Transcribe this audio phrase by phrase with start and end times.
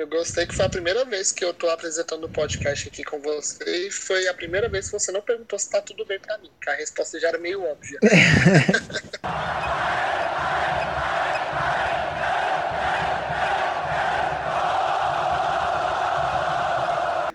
[0.00, 3.20] Eu gostei que foi a primeira vez que eu tô apresentando o podcast aqui com
[3.20, 6.38] você e foi a primeira vez que você não perguntou se tá tudo bem pra
[6.38, 8.00] mim, que a resposta já era meio óbvia.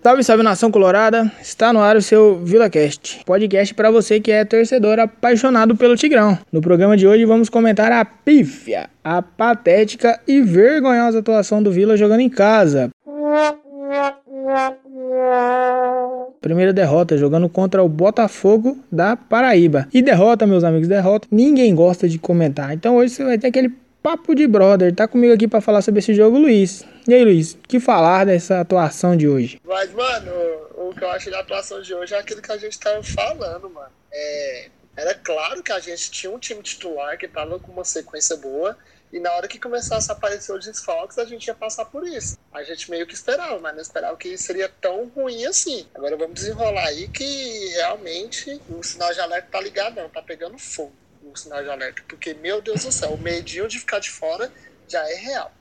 [0.06, 1.32] Salve, salve nação colorada!
[1.42, 6.38] Está no ar o seu VilaCast, podcast para você que é torcedor apaixonado pelo Tigrão.
[6.52, 11.98] No programa de hoje vamos comentar a pífia, a patética e vergonhosa atuação do Vila
[11.98, 12.92] jogando em casa.
[16.40, 19.88] Primeira derrota jogando contra o Botafogo da Paraíba.
[19.92, 21.28] E derrota, meus amigos, derrota.
[21.32, 22.76] Ninguém gosta de comentar.
[22.76, 23.74] Então hoje você vai ter aquele
[24.06, 24.94] papo de brother.
[24.94, 26.84] Tá comigo aqui para falar sobre esse jogo, Luiz.
[27.08, 29.60] E aí, Luiz, que falar dessa atuação de hoje?
[29.66, 30.32] Mas, mano,
[30.76, 33.68] o, que eu acho da atuação de hoje é aquilo que a gente tava falando,
[33.68, 33.90] mano.
[34.12, 38.38] É, era claro que a gente tinha um time titular que tava com uma sequência
[38.38, 38.78] boa.
[39.12, 42.38] E na hora que começasse a aparecer os desfalques, a gente ia passar por isso.
[42.54, 45.88] A gente meio que esperava, mas não esperava que seria tão ruim assim.
[45.96, 50.60] Agora vamos desenrolar aí que realmente o sinal de alerta tá ligado, não, tá pegando
[50.60, 50.94] fogo
[51.36, 52.04] sinal de alerta.
[52.08, 54.52] Porque, meu Deus do céu, o medinho de ficar de fora
[54.88, 55.52] já é real.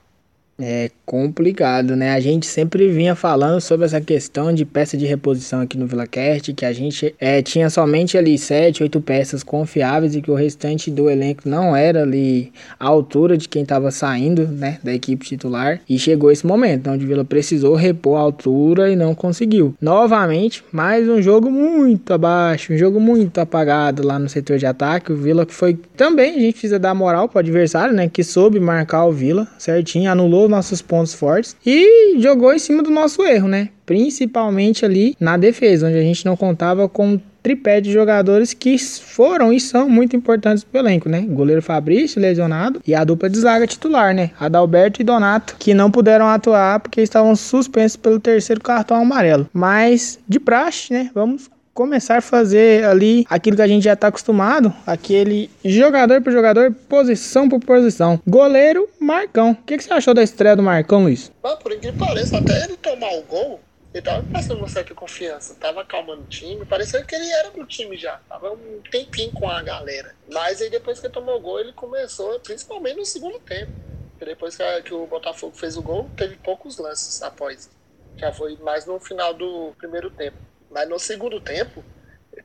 [0.57, 2.13] É complicado, né?
[2.13, 6.53] A gente sempre vinha falando sobre essa questão de peça de reposição aqui no VilaCast,
[6.53, 10.89] que a gente é, tinha somente ali 7, 8 peças confiáveis e que o restante
[10.89, 15.81] do elenco não era ali à altura de quem estava saindo, né, da equipe titular.
[15.89, 19.75] E chegou esse momento onde o Vila precisou repor a altura e não conseguiu.
[19.81, 25.11] Novamente, mais um jogo muito abaixo, um jogo muito apagado lá no setor de ataque.
[25.11, 29.05] O Vila foi também, a gente precisa dar moral pro adversário, né, que soube marcar
[29.05, 33.69] o Vila certinho, anulou nossos pontos fortes e jogou em cima do nosso erro, né?
[33.85, 39.53] Principalmente ali na defesa, onde a gente não contava com tripé de jogadores que foram
[39.53, 41.21] e são muito importantes pro elenco, né?
[41.21, 44.31] Goleiro Fabrício lesionado e a dupla de zaga titular, né?
[44.39, 49.47] Adalberto e Donato, que não puderam atuar porque estavam suspensos pelo terceiro cartão amarelo.
[49.53, 51.11] Mas de praxe, né?
[51.13, 56.31] Vamos começar a fazer ali aquilo que a gente já está acostumado, aquele jogador por
[56.31, 58.19] jogador, posição por posição.
[58.25, 59.51] Goleiro, Marcão.
[59.51, 61.29] O que, que você achou da estreia do Marcão, Luiz?
[61.43, 63.59] Mas, por incrível que pareça, até ele tomar o gol,
[63.93, 67.65] ele tava passando uma certa confiança, tava acalmando o time, parecia que ele era do
[67.65, 70.15] time já, tava um tempinho com a galera.
[70.31, 73.71] Mas aí depois que ele tomou o gol, ele começou, principalmente no segundo tempo.
[74.17, 77.69] Depois que o Botafogo fez o gol, teve poucos lances após.
[78.15, 80.37] Já foi mais no final do primeiro tempo.
[80.75, 81.81] Mas no segundo tempo,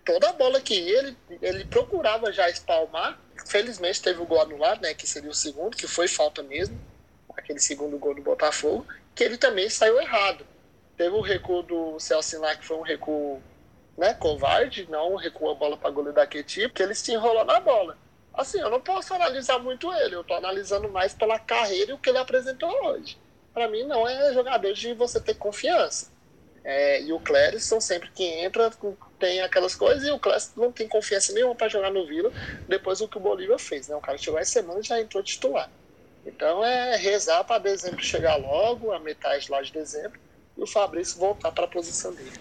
[0.05, 3.19] toda a bola que ia, ele, ele procurava já espalmar.
[3.49, 4.95] Felizmente teve o gol anulado, né?
[4.95, 6.81] Que seria o segundo, que foi falta mesmo.
[7.37, 8.87] Aquele segundo gol do Botafogo,
[9.17, 10.47] que ele também saiu errado.
[10.97, 13.43] Teve o recuo do Celso lá, que foi um recuo
[13.99, 17.59] né, covarde, não recuou a bola para goleiro daquele tipo, que ele se enrolou na
[17.59, 17.99] bola.
[18.33, 21.99] Assim, eu não posso analisar muito ele, eu tô analisando mais pela carreira e o
[21.99, 23.19] que ele apresentou hoje.
[23.53, 26.13] Para mim, não é jogador de você ter confiança.
[26.73, 28.73] É, e o Clériston, sempre que entra,
[29.19, 32.31] tem aquelas coisas, e o Clériston não tem confiança nenhuma para jogar no Vila,
[32.69, 33.89] depois do que o Bolívar fez.
[33.89, 33.97] Né?
[33.97, 35.69] O cara chegou essa semana e já entrou titular.
[36.25, 40.21] Então é rezar para dezembro chegar logo, a metade lá de dezembro,
[40.57, 42.39] e o Fabrício voltar para a posição dele.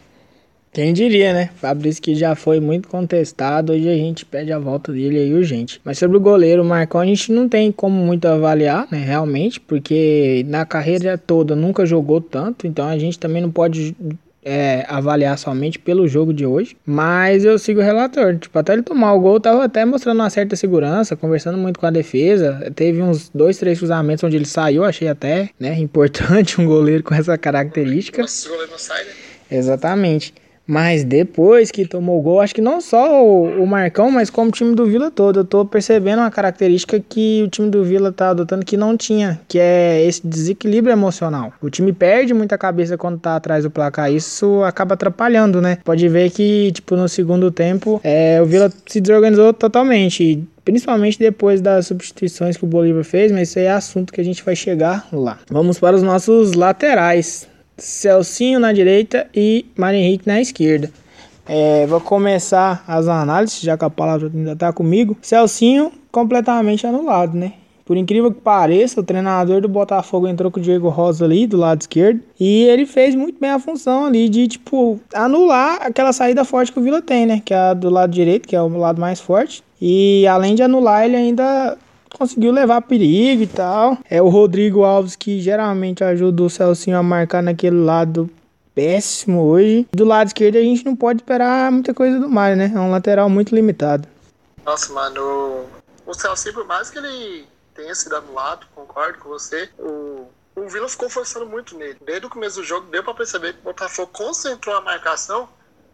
[0.72, 1.50] Quem diria, né?
[1.56, 5.82] Fabrício que já foi muito contestado, hoje a gente pede a volta dele aí urgente.
[5.84, 9.00] Mas sobre o goleiro, o Marcão, a gente não tem como muito avaliar, né?
[9.00, 13.96] Realmente, porque na carreira toda nunca jogou tanto, então a gente também não pode
[14.46, 16.78] é, avaliar somente pelo jogo de hoje.
[16.86, 18.38] Mas eu sigo o relator.
[18.38, 21.86] Tipo, até ele tomar o gol, tava até mostrando uma certa segurança, conversando muito com
[21.88, 22.72] a defesa.
[22.76, 25.78] Teve uns dois, três cruzamentos onde ele saiu, achei até, né?
[25.80, 28.22] Importante um goleiro com essa característica.
[28.22, 29.12] Nossa, o goleiro não sai, né?
[29.52, 30.34] Exatamente.
[30.70, 34.50] Mas depois que tomou o gol, acho que não só o, o, Marcão, mas como
[34.50, 38.12] o time do Vila todo, eu tô percebendo uma característica que o time do Vila
[38.12, 41.52] tá adotando que não tinha, que é esse desequilíbrio emocional.
[41.60, 45.80] O time perde muita cabeça quando tá atrás do placar, isso acaba atrapalhando, né?
[45.84, 51.62] Pode ver que, tipo, no segundo tempo, é, o Vila se desorganizou totalmente principalmente depois
[51.62, 54.56] das substituições que o Bolívar fez, mas isso aí é assunto que a gente vai
[54.56, 55.40] chegar lá.
[55.50, 57.48] Vamos para os nossos laterais.
[57.80, 60.92] Celcinho na direita e Mário Henrique na esquerda.
[61.48, 65.18] É, vou começar as análises, já que a palavra ainda está comigo.
[65.22, 67.54] Celcinho completamente anulado, né?
[67.90, 71.58] Por incrível que pareça, o treinador do Botafogo entrou com o Diego Rosa ali do
[71.58, 76.46] lado esquerdo e ele fez muito bem a função ali de, tipo, anular aquela saída
[76.46, 77.42] forte que o Vila tem, né?
[77.44, 79.64] Que é a do lado direito, que é o lado mais forte.
[79.82, 81.80] E além de anular, ele ainda
[82.20, 83.98] conseguiu levar perigo e tal.
[84.10, 88.30] É o Rodrigo Alves que geralmente ajuda o Celcinho a marcar naquele lado
[88.76, 89.88] péssimo hoje.
[89.92, 92.72] Do lado esquerdo a gente não pode esperar muita coisa do Mário, né?
[92.76, 94.08] É um lateral muito limitado.
[94.66, 95.66] Nossa, mano,
[96.06, 100.90] o Celcinho, por mais que ele tenha sido anulado, concordo com você, o, o Vila
[100.90, 101.98] ficou forçando muito nele.
[102.06, 105.48] Desde o começo do jogo, deu para perceber que o Botafogo concentrou a marcação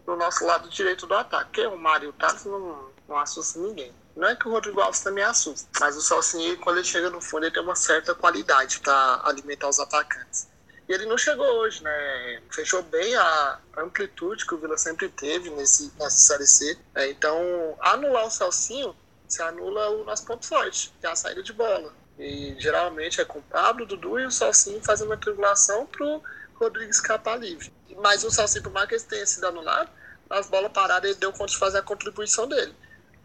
[0.07, 1.45] no nosso lado direito do ataque.
[1.45, 3.91] Porque o Mário Thales não, não assusta ninguém.
[4.15, 7.19] Não é que o Rodrigo Alves também assusta, mas o Celcinho, quando ele chega no
[7.19, 10.47] fundo, ele tem uma certa qualidade para alimentar os atacantes.
[10.87, 12.41] E ele não chegou hoje, né?
[12.51, 16.77] Fechou bem a amplitude que o Vila sempre teve nesse, nessa Série C.
[16.93, 18.95] É, então, anular o Celcinho,
[19.27, 21.91] se anula o nosso ponto forte, que é a saída de bola.
[22.17, 26.21] E geralmente é com o Pablo, Dudu e o Celcinho fazendo a triangulação pro
[26.53, 27.73] Rodrigo escapar livre.
[27.97, 29.89] Mas o Celcinho, por mais que ele tenha sido anulado,
[30.29, 32.73] nas bolas paradas ele deu conta de fazer a contribuição dele.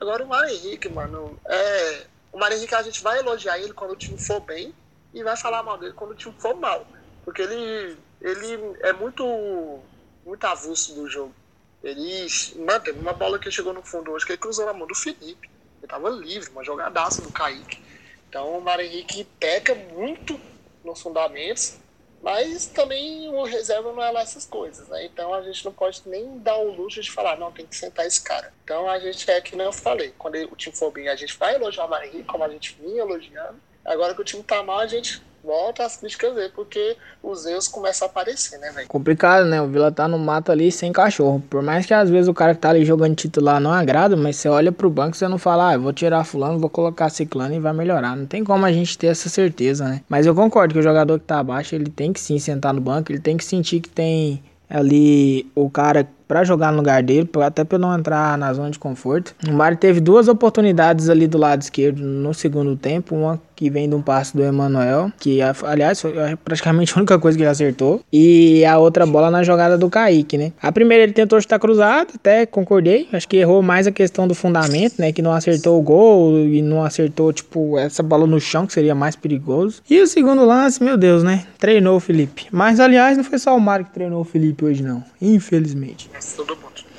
[0.00, 2.06] Agora o Mário Henrique, mano, é.
[2.32, 4.74] O Mário Henrique a gente vai elogiar ele quando o time for bem
[5.12, 6.86] e vai falar mal dele quando o time for mal.
[7.24, 9.80] Porque ele, ele é muito,
[10.24, 11.34] muito avulso do jogo.
[11.82, 12.26] Ele,
[12.56, 14.94] mano, teve uma bola que chegou no fundo hoje que ele cruzou na mão do
[14.94, 15.50] Felipe.
[15.78, 17.82] Ele tava livre, uma jogadaça do Kaique.
[18.28, 20.40] Então o Mário Henrique peca muito
[20.84, 21.79] nos fundamentos
[22.22, 25.06] mas também o reserva não é lá essas coisas, né?
[25.06, 28.06] Então a gente não pode nem dar o luxo de falar, não, tem que sentar
[28.06, 28.52] esse cara.
[28.62, 31.36] Então a gente é que nem eu falei, quando o time for bem, a gente
[31.38, 33.60] vai elogiar o Marinho, como a gente vinha elogiando.
[33.84, 37.68] Agora que o time tá mal, a gente volta as críticas dele, porque os erros
[37.68, 38.88] começam a aparecer, né, velho?
[38.88, 39.60] Complicado, né?
[39.60, 41.42] O Vila tá no mato ali sem cachorro.
[41.48, 44.36] Por mais que às vezes o cara que tá ali jogando titular não agrada, mas
[44.36, 47.54] você olha pro banco e você não fala, ah, vou tirar fulano, vou colocar ciclano
[47.54, 48.16] e vai melhorar.
[48.16, 50.02] Não tem como a gente ter essa certeza, né?
[50.08, 52.80] Mas eu concordo que o jogador que tá abaixo, ele tem que sim sentar no
[52.80, 57.28] banco, ele tem que sentir que tem ali o cara para jogar no lugar dele,
[57.44, 59.34] até para não entrar na zona de conforto.
[59.48, 63.86] O Mário teve duas oportunidades ali do lado esquerdo no segundo tempo, uma que vem
[63.86, 68.02] de um passe do Emanuel, que aliás foi praticamente a única coisa que ele acertou,
[68.10, 70.50] e a outra bola na jogada do Kaique, né?
[70.62, 74.34] A primeira ele tentou chutar cruzado, até concordei, acho que errou mais a questão do
[74.34, 78.66] fundamento, né, que não acertou o gol e não acertou tipo essa bola no chão
[78.66, 79.82] que seria mais perigoso.
[79.90, 81.44] E o segundo lance, meu Deus, né?
[81.58, 82.46] Treinou o Felipe.
[82.50, 86.10] Mas aliás, não foi só o Mário que treinou o Felipe hoje não, infelizmente.
[86.34, 86.89] Todo mundo.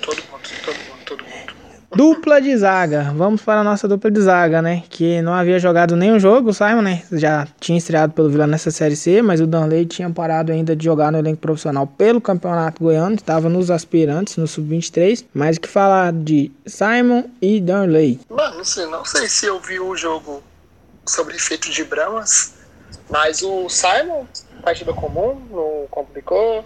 [1.93, 3.11] Dupla de zaga.
[3.13, 4.81] Vamos para a nossa dupla de zaga, né?
[4.89, 7.03] Que não havia jogado nenhum jogo, o Simon, né?
[7.11, 10.85] Já tinha estreado pelo Vila nessa Série C, mas o Danley tinha parado ainda de
[10.85, 15.25] jogar no elenco profissional pelo Campeonato Goiano, estava nos aspirantes, no Sub-23.
[15.33, 18.21] Mas o que falar de Simon e Danley?
[18.29, 20.41] Mano, não sei, não sei se eu vi o jogo
[21.05, 22.53] sobre efeito de Bramas,
[23.09, 24.25] mas o Simon,
[24.63, 26.65] partida comum, não complicou,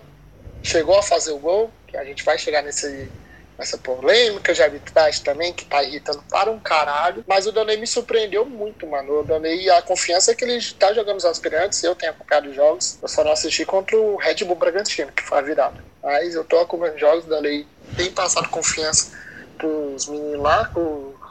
[0.61, 3.09] chegou a fazer o gol, que a gente vai chegar nesse
[3.57, 7.23] essa polêmica de arbitragem também, que tá irritando para um caralho.
[7.27, 9.19] Mas o Danei me surpreendeu muito, mano.
[9.19, 12.97] O Danei, a confiança que ele tá jogando os aspirantes, eu tenho acompanhado os jogos.
[13.01, 15.83] Eu só não assisti contra o Red Bull Bragantino, que foi a virada.
[16.03, 17.65] Mas eu tô acompanhando jogos, o Danei
[17.95, 19.11] tem passado confiança
[19.57, 20.71] pros meninos lá,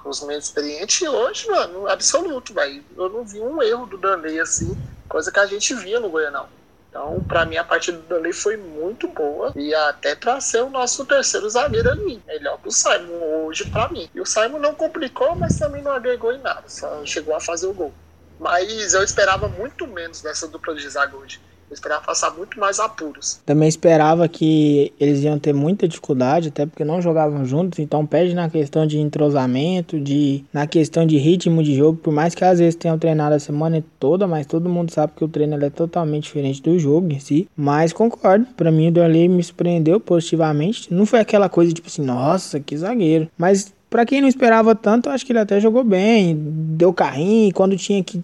[0.05, 1.01] os menos experientes.
[1.01, 2.83] E hoje, mano, absoluto, velho.
[2.97, 4.77] Eu não vi um erro do Danei assim,
[5.09, 6.49] coisa que a gente via no Goianão.
[6.95, 11.05] Então, para mim, a partida Danley foi muito boa e até para ser o nosso
[11.05, 12.23] terceiro zagueiro ali.
[12.25, 14.09] Melhor que o Simon hoje para mim.
[14.15, 17.67] E o Simon não complicou, mas também não agregou em nada, só chegou a fazer
[17.67, 17.93] o gol.
[18.39, 21.41] Mas eu esperava muito menos dessa dupla de zaga hoje.
[21.75, 23.41] Esperava passar muito mais apuros.
[23.45, 28.35] Também esperava que eles iam ter muita dificuldade, até porque não jogavam juntos, então pede
[28.35, 32.59] na questão de entrosamento, de na questão de ritmo de jogo, por mais que às
[32.59, 36.25] vezes tenham treinado a semana toda, mas todo mundo sabe que o treino é totalmente
[36.25, 37.49] diferente do jogo em si.
[37.57, 40.93] Mas concordo, para mim o Darley me surpreendeu positivamente.
[40.93, 45.09] Não foi aquela coisa tipo assim, nossa, que zagueiro, mas para quem não esperava tanto,
[45.09, 48.21] acho que ele até jogou bem, deu carrinho, quando tinha que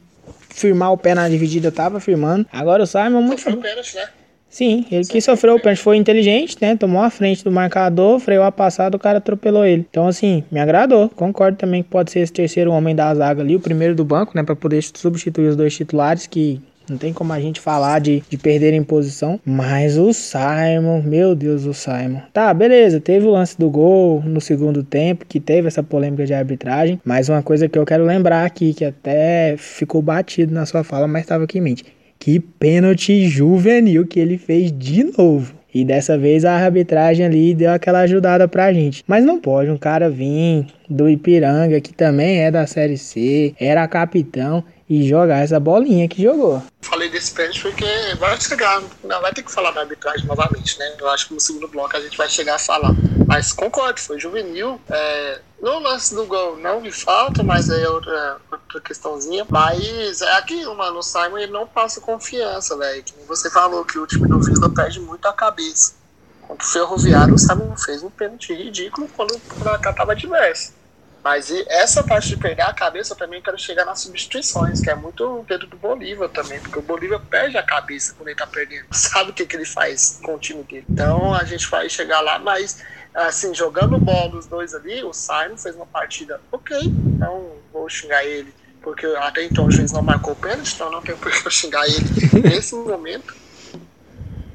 [0.50, 2.46] firmar o pé na dividida, tava firmando.
[2.52, 3.40] Agora o Simon muito.
[3.40, 4.08] Sofreu pênalti, né?
[4.48, 6.76] Sim, ele que sofreu o pênalti foi inteligente, né?
[6.76, 9.86] Tomou a frente do marcador, freou a passada, o cara atropelou ele.
[9.88, 11.08] Então, assim, me agradou.
[11.08, 14.32] Concordo também que pode ser esse terceiro homem da zaga ali, o primeiro do banco,
[14.34, 14.42] né?
[14.42, 18.36] Pra poder substituir os dois titulares que não tem como a gente falar de, de
[18.36, 19.38] perder em posição.
[19.44, 22.20] Mas o Simon, meu Deus, o Simon.
[22.32, 23.00] Tá, beleza.
[23.00, 27.00] Teve o lance do gol no segundo tempo, que teve essa polêmica de arbitragem.
[27.04, 31.06] Mas uma coisa que eu quero lembrar aqui, que até ficou batido na sua fala,
[31.06, 31.84] mas estava aqui em mente.
[32.18, 35.60] Que pênalti juvenil que ele fez de novo.
[35.72, 39.04] E dessa vez a arbitragem ali deu aquela ajudada pra gente.
[39.06, 43.86] Mas não pode um cara vir do Ipiranga, que também é da Série C, era
[43.86, 46.60] capitão, e jogar essa bolinha que jogou.
[46.82, 47.86] Falei desse pênalti porque
[48.18, 50.96] vai chegar, não vai ter que falar da arbitragem novamente, né?
[50.98, 52.90] Eu acho que no segundo bloco a gente vai chegar a falar.
[53.24, 54.80] Mas concordo, foi juvenil.
[54.90, 59.46] É, no lance do gol não vi falta, mas é outra, outra questãozinha.
[59.48, 60.98] Mas é aquilo, mano.
[60.98, 63.04] O Simon ele não passa confiança, velho.
[63.28, 65.94] Você falou que o time do Vila perde muito a cabeça.
[66.42, 70.79] Contra o Ferroviário, o Simon fez um pênalti ridículo quando o placar tava diverso.
[71.22, 74.94] Mas essa parte de perder a cabeça eu também quero chegar nas substituições, que é
[74.94, 78.46] muito o dedo do Bolívar também, porque o Bolívar perde a cabeça quando ele tá
[78.46, 78.86] perdendo.
[78.92, 80.86] Sabe o que, que ele faz com o time dele.
[80.88, 82.82] Então a gente vai chegar lá, mas
[83.14, 88.24] assim, jogando bola os dois ali, o Simon fez uma partida ok, então vou xingar
[88.24, 91.46] ele, porque até então o juiz não marcou o pênalti, então não tem por que
[91.46, 92.06] eu xingar ele
[92.48, 93.34] nesse momento.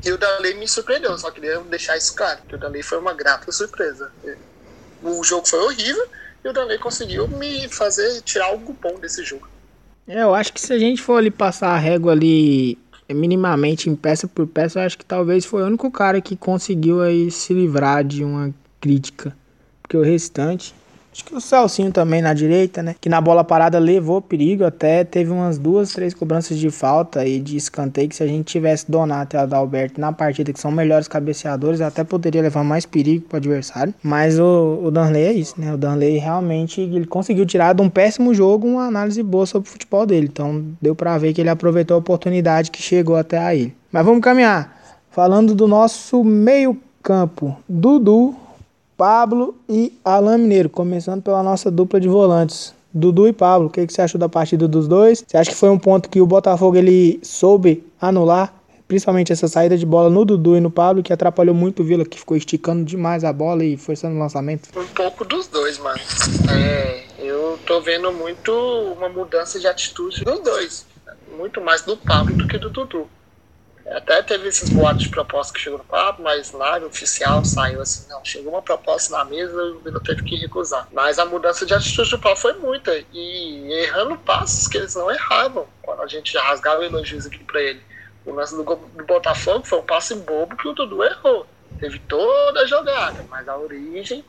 [0.04, 3.14] E o Daley me surpreendeu, só queria deixar isso claro, que o Daley foi uma
[3.14, 4.12] grata surpresa.
[5.04, 6.08] O jogo foi horrível
[6.46, 9.50] e o Daley conseguiu me fazer tirar algo bom desse jogo.
[10.08, 12.78] É, eu acho que se a gente for ali passar a régua ali
[13.10, 17.02] minimamente em peça por peça, eu acho que talvez foi o único cara que conseguiu
[17.02, 19.36] aí se livrar de uma crítica.
[19.82, 20.76] Porque o restante
[21.16, 22.94] Acho que o Celcinho também na direita, né?
[23.00, 25.02] Que na bola parada levou perigo até.
[25.06, 28.10] Teve umas duas, três cobranças de falta e de escanteio.
[28.10, 32.04] Que se a gente tivesse Donato e Adalberto na partida, que são melhores cabeceadores, até
[32.04, 33.94] poderia levar mais perigo pro adversário.
[34.04, 35.74] Mas o, o Danley é isso, né?
[35.74, 39.72] O Danley realmente ele conseguiu tirar de um péssimo jogo uma análise boa sobre o
[39.72, 40.28] futebol dele.
[40.30, 43.74] Então deu para ver que ele aproveitou a oportunidade que chegou até a ele.
[43.90, 44.84] Mas vamos caminhar.
[45.12, 48.36] Falando do nosso meio-campo, Dudu
[48.98, 52.74] Pablo e Alain Mineiro, começando pela nossa dupla de volantes.
[52.94, 55.22] Dudu e Pablo, o que, que você achou da partida dos dois?
[55.28, 58.54] Você acha que foi um ponto que o Botafogo ele soube anular,
[58.88, 62.06] principalmente essa saída de bola no Dudu e no Pablo, que atrapalhou muito o Vila,
[62.06, 64.70] que ficou esticando demais a bola e forçando o lançamento?
[64.80, 66.00] Um pouco dos dois, mano.
[66.50, 68.54] É, eu tô vendo muito
[68.98, 70.86] uma mudança de atitude dos dois.
[71.38, 73.10] Muito mais do Pablo do que do Dudu.
[73.88, 78.08] Até teve esses boatos de proposta que chegou no papo, mas nada oficial saiu assim,
[78.10, 78.26] não.
[78.26, 80.88] Chegou uma proposta na mesa e o Vila teve que recusar.
[80.92, 82.92] Mas a mudança de atitude do Paulo foi muita.
[83.14, 85.68] E errando passos que eles não erravam.
[85.84, 87.82] Quando a gente rasgava elogios aqui pra ele.
[88.26, 91.46] O lance do, do Botafogo foi um passe bobo que o Dudu errou.
[91.80, 94.26] Teve toda a jogada, mas a origem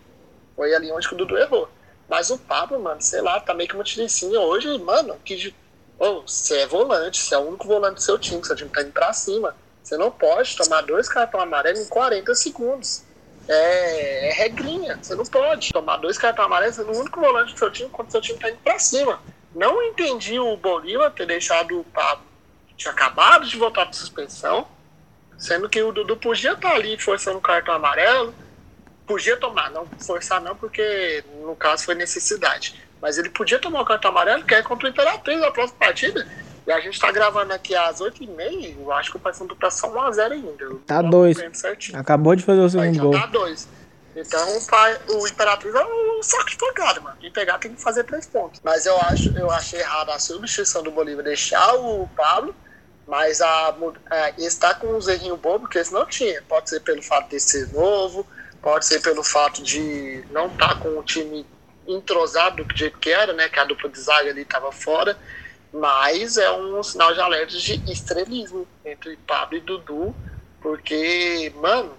[0.55, 1.69] foi ali onde o Dudu errou.
[2.07, 5.55] Mas o Pablo, mano, sei lá, tá meio que uma tiricinha hoje, mano, que
[5.99, 8.83] Oh, você é volante, você é o único volante do seu time, seu time tá
[8.83, 9.55] indo pra cima.
[9.83, 13.05] Você não pode tomar dois cartões amarelos em 40 segundos.
[13.49, 14.99] É, é, regrinha.
[15.01, 18.11] Você não pode tomar dois cartões amarelos sendo o único volante do seu time quando
[18.11, 19.21] seu time tá indo pra cima.
[19.55, 22.27] Não entendi o Bolívar ter deixado o Pablo,
[22.77, 24.69] tinha acabado de voltar de suspensão,
[25.39, 28.35] sendo que o Dudu podia estar tá ali forçando o cartão amarelo.
[29.07, 32.75] Podia tomar, não forçar não, porque no caso foi necessidade.
[33.01, 36.27] Mas ele podia tomar o cartão amarelo, que é contra o Imperatriz na próxima partida.
[36.67, 39.89] E a gente tá gravando aqui às 8h30, eu acho que o Paysandu tá só
[39.89, 40.75] 1x0 ainda.
[40.85, 41.39] Tá 2.
[41.95, 43.13] Acabou de fazer o segundo gol.
[43.13, 43.69] Tá 2.
[44.17, 44.49] Então
[45.21, 47.17] o, Imperatriz é um saco de pancada, mano.
[47.21, 48.61] Quem pegar tem que fazer 3 pontos.
[48.65, 52.57] Mas eu acho, eu achei errado a substituição do Bolívar deixar o Pablo,
[53.07, 53.69] mas a,
[54.11, 56.43] a, está com uns errinhos bobos que eles não tinham.
[56.49, 58.27] Pode ser pelo fato de ser novo,
[58.61, 61.47] pode ser pelo fato de não estar tá com o time
[61.87, 63.49] entrosado do jeito que era, né?
[63.49, 65.19] Que a dupla de zaga ali estava fora.
[65.73, 70.15] Mas é um sinal de alerta de estrelismo entre Pablo e Dudu,
[70.61, 71.93] porque, mano,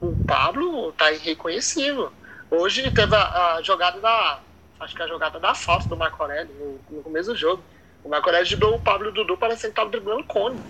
[0.00, 2.12] o Pablo tá irreconhecível.
[2.50, 4.40] Hoje teve a, a jogada da.
[4.80, 7.62] Acho que a jogada da falta do Marco no, no começo do jogo.
[8.04, 10.60] O Marco Aurélio driblou o Pablo e o Dudu parecendo que tava driblando cone.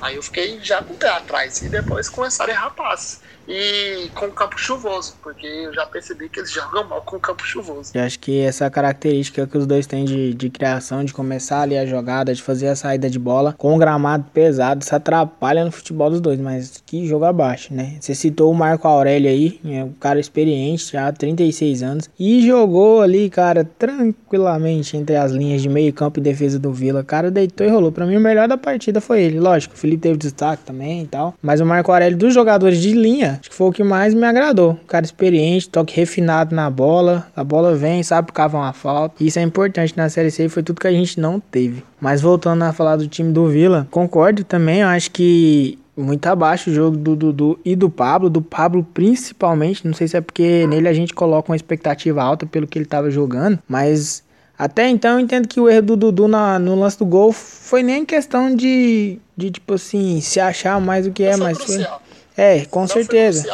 [0.00, 1.62] Aí eu fiquei já com o pé atrás.
[1.62, 6.40] E depois começaram a errar passes e com campo chuvoso, porque eu já percebi que
[6.40, 7.90] eles jogam mal com campo chuvoso.
[7.94, 11.76] Eu acho que essa característica que os dois têm de, de criação, de começar ali
[11.76, 15.72] a jogada, de fazer a saída de bola com um gramado pesado, isso atrapalha no
[15.72, 17.96] futebol dos dois, mas que jogo abaixo, né?
[18.00, 23.02] Você citou o Marco Aurélio aí, é um cara experiente, já 36 anos, e jogou
[23.02, 27.02] ali, cara, tranquilamente entre as linhas de meio campo e defesa do Vila.
[27.02, 27.90] Cara, deitou e rolou.
[27.90, 29.40] Pra mim, o melhor da partida foi ele.
[29.40, 32.92] Lógico, o Felipe teve destaque também e tal, mas o Marco Aurélio dos jogadores de
[32.92, 34.78] linha acho que foi o que mais me agradou.
[34.86, 39.22] Cara experiente, toque refinado na bola, a bola vem, sabe cavar uma falta.
[39.22, 41.82] Isso é importante na Série C e foi tudo que a gente não teve.
[42.00, 46.70] Mas voltando a falar do time do Vila, concordo também, eu acho que muito abaixo
[46.70, 50.66] o jogo do Dudu e do Pablo, do Pablo principalmente, não sei se é porque
[50.66, 54.22] nele a gente coloca uma expectativa alta pelo que ele estava jogando, mas
[54.62, 57.82] até então eu entendo que o erro do Dudu na, no lance do gol foi
[57.82, 61.84] nem questão de, de tipo assim, se achar mais do que é, mas foi,
[62.36, 63.44] é, com não certeza.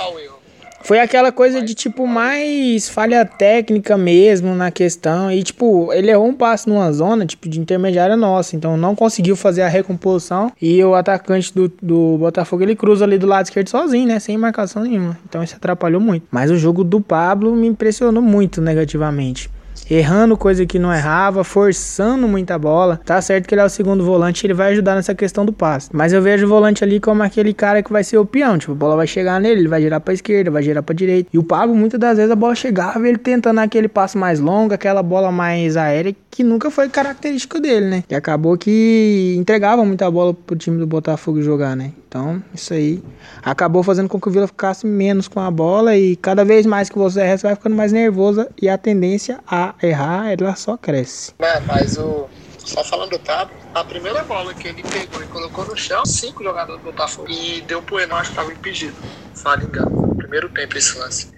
[0.83, 5.33] Foi aquela coisa de tipo mais falha técnica mesmo na questão.
[5.33, 8.55] E tipo, ele errou um passe numa zona, tipo, de intermediária nossa.
[8.55, 10.53] Então não conseguiu fazer a recomposição.
[10.61, 14.19] E o atacante do, do Botafogo ele cruza ali do lado esquerdo sozinho, né?
[14.19, 15.19] Sem marcação nenhuma.
[15.27, 16.27] Então isso atrapalhou muito.
[16.31, 19.51] Mas o jogo do Pablo me impressionou muito negativamente.
[19.91, 23.01] Errando coisa que não errava, forçando muita bola.
[23.05, 25.91] Tá certo que ele é o segundo volante, ele vai ajudar nessa questão do passe.
[25.93, 28.59] Mas eu vejo o volante ali como aquele cara que vai ser o peão.
[28.59, 31.31] Tipo, a bola vai chegar nele, ele vai girar pra esquerda, vai girar pra direita.
[31.33, 34.75] E o Pablo, muitas das vezes, a bola chegava ele tentando aquele passe mais longo,
[34.75, 38.05] aquela bola mais aérea, que nunca foi característico dele, né?
[38.09, 41.93] E acabou que entregava muita bola pro time do Botafogo jogar, né?
[42.07, 43.03] Então, isso aí
[43.43, 46.89] acabou fazendo com que o Vila ficasse menos com a bola e cada vez mais
[46.89, 50.77] que você erra, você vai ficando mais nervosa e a tendência a errar, ela só
[50.77, 51.33] cresce.
[51.41, 52.29] É, mas o
[52.65, 56.45] só falando do Pablo, a primeira bola que ele pegou e colocou no chão, cinco
[56.45, 58.95] jogadores do Botafogo e deu pro Enorme que estava impedido.
[59.35, 60.15] Fala engano.
[60.15, 61.33] Primeiro tempo esse lance.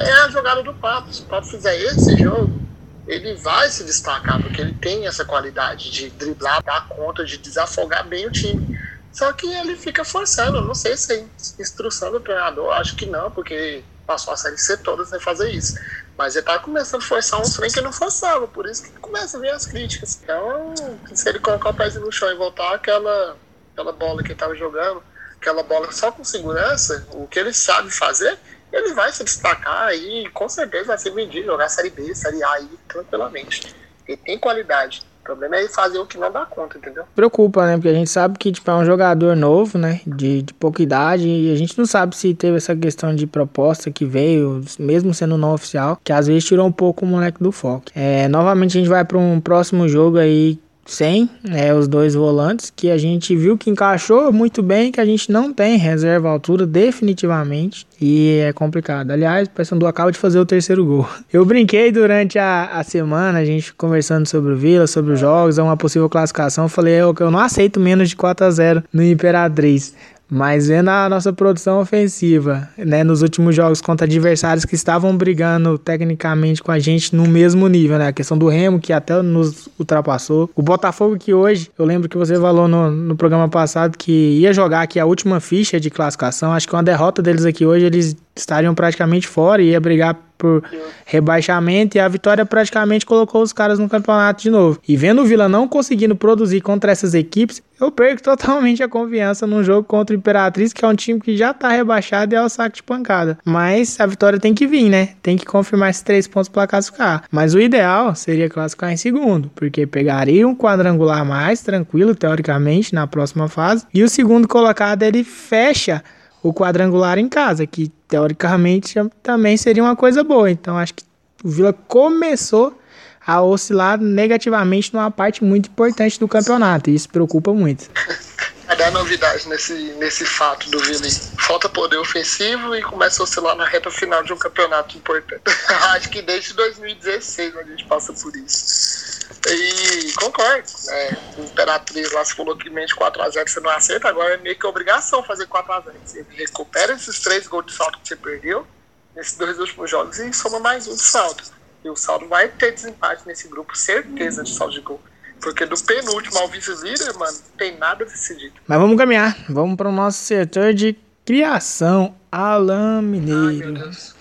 [0.00, 1.14] É a jogada do Pablo.
[1.14, 2.68] Se o Pablo fizer esse jogo,
[3.08, 8.06] ele vai se destacar, porque ele tem essa qualidade de driblar, dar conta, de desafogar
[8.06, 8.62] bem o time.
[9.10, 11.24] Só que ele fica forçando, não sei se é
[11.58, 15.74] instrução do treinador, acho que não, porque passou a série C toda sem fazer isso.
[16.18, 19.38] Mas ele tá começando a forçar um trem que não forçava, por isso que começa
[19.38, 20.20] a vir as críticas.
[20.22, 20.74] Então,
[21.14, 23.38] se ele colocar o pezinho no chão e voltar aquela,
[23.72, 25.02] aquela bola que ele tava jogando,
[25.40, 28.38] aquela bola só com segurança, o que ele sabe fazer,
[28.72, 32.52] ele vai se destacar e com certeza vai ser vendido, jogar Série B, Série A
[32.52, 33.74] aí tranquilamente.
[34.06, 35.02] Ele tem qualidade.
[35.20, 37.04] O problema é ele fazer o que não dá conta, entendeu?
[37.14, 37.74] Preocupa, né?
[37.74, 40.00] Porque a gente sabe que tipo, é um jogador novo, né?
[40.06, 41.28] De, de pouca idade.
[41.28, 45.36] E a gente não sabe se teve essa questão de proposta que veio, mesmo sendo
[45.36, 47.84] não oficial, que às vezes tirou um pouco o moleque do foco.
[47.94, 50.58] É, novamente a gente vai para um próximo jogo aí
[50.88, 55.04] sem é, os dois volantes, que a gente viu que encaixou muito bem, que a
[55.04, 59.10] gente não tem reserva altura definitivamente, e é complicado.
[59.10, 61.06] Aliás, o Paysandu acaba de fazer o terceiro gol.
[61.30, 65.58] Eu brinquei durante a, a semana, a gente conversando sobre o Vila, sobre os jogos,
[65.58, 69.02] uma possível classificação, falei eu, que eu não aceito menos de 4 a 0 no
[69.02, 69.94] Imperatriz.
[70.30, 75.78] Mas vendo a nossa produção ofensiva, né, nos últimos jogos contra adversários que estavam brigando
[75.78, 78.08] tecnicamente com a gente no mesmo nível, né?
[78.08, 80.50] A questão do Remo, que até nos ultrapassou.
[80.54, 84.52] O Botafogo, que hoje, eu lembro que você falou no, no programa passado que ia
[84.52, 86.52] jogar aqui a última ficha de classificação.
[86.52, 90.62] Acho que uma derrota deles aqui hoje, eles estariam praticamente fora e ia brigar por
[91.04, 94.80] rebaixamento e a vitória praticamente colocou os caras no campeonato de novo.
[94.86, 99.46] E vendo o Vila não conseguindo produzir contra essas equipes, eu perco totalmente a confiança
[99.46, 102.42] num jogo contra o Imperatriz, que é um time que já tá rebaixado e é
[102.42, 103.38] o saco de pancada.
[103.44, 105.10] Mas a vitória tem que vir, né?
[105.20, 107.24] Tem que confirmar esses três pontos para classificar.
[107.30, 113.06] Mas o ideal seria classificar em segundo, porque pegaria um quadrangular mais tranquilo, teoricamente, na
[113.06, 113.84] próxima fase.
[113.92, 116.02] E o segundo colocado ele fecha
[116.42, 120.50] o quadrangular em casa, que teoricamente também seria uma coisa boa.
[120.50, 121.04] Então acho que
[121.44, 122.78] o Vila começou
[123.26, 127.90] a oscilar negativamente numa parte muito importante do campeonato, e isso preocupa muito.
[128.66, 131.08] Cadê a novidade nesse, nesse fato do Vila?
[131.38, 135.42] Falta poder ofensivo e começa a oscilar na reta final de um campeonato importante.
[135.94, 139.17] acho que desde 2016 a gente passa por isso.
[139.46, 140.68] E concordo.
[140.86, 141.18] Né?
[141.38, 144.66] O Imperatriz lá se falou que mente 4x0 você não aceita, agora é meio que
[144.66, 145.92] obrigação fazer 4x0.
[146.04, 148.66] Você recupera esses três gols de salto que você perdeu
[149.14, 151.42] nesses dois últimos jogos e soma mais um de saldo.
[151.84, 155.00] E o saldo vai ter desempate nesse grupo, certeza de saldo de gol.
[155.40, 158.54] Porque do penúltimo ao vice-líder, mano, tem nada decidido.
[158.66, 159.36] Mas vamos caminhar.
[159.48, 162.16] Vamos para o nosso setor de criação.
[162.30, 163.46] Alan Mineiro.
[163.46, 164.17] Ai, meu Deus.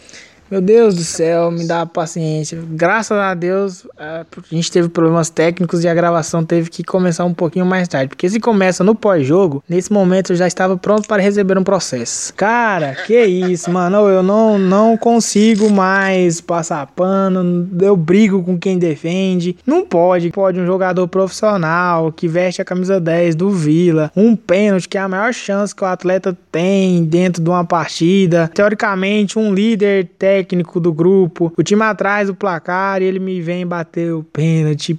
[0.50, 2.58] Meu Deus do céu, me dá paciência.
[2.70, 7.34] Graças a Deus, a gente teve problemas técnicos e a gravação teve que começar um
[7.34, 8.08] pouquinho mais tarde.
[8.08, 12.34] Porque se começa no pós-jogo, nesse momento eu já estava pronto para receber um processo.
[12.34, 14.08] Cara, que isso, mano.
[14.08, 17.68] Eu não, não consigo mais passar pano.
[17.82, 19.58] Eu brigo com quem defende.
[19.66, 20.30] Não pode.
[20.30, 24.10] Pode um jogador profissional que veste a camisa 10 do Vila.
[24.16, 28.50] Um pênalti, que é a maior chance que o atleta tem dentro de uma partida.
[28.54, 33.42] Teoricamente, um líder técnico técnico do grupo, o time atrás do placar e ele me
[33.42, 34.96] vem bater o pênalti.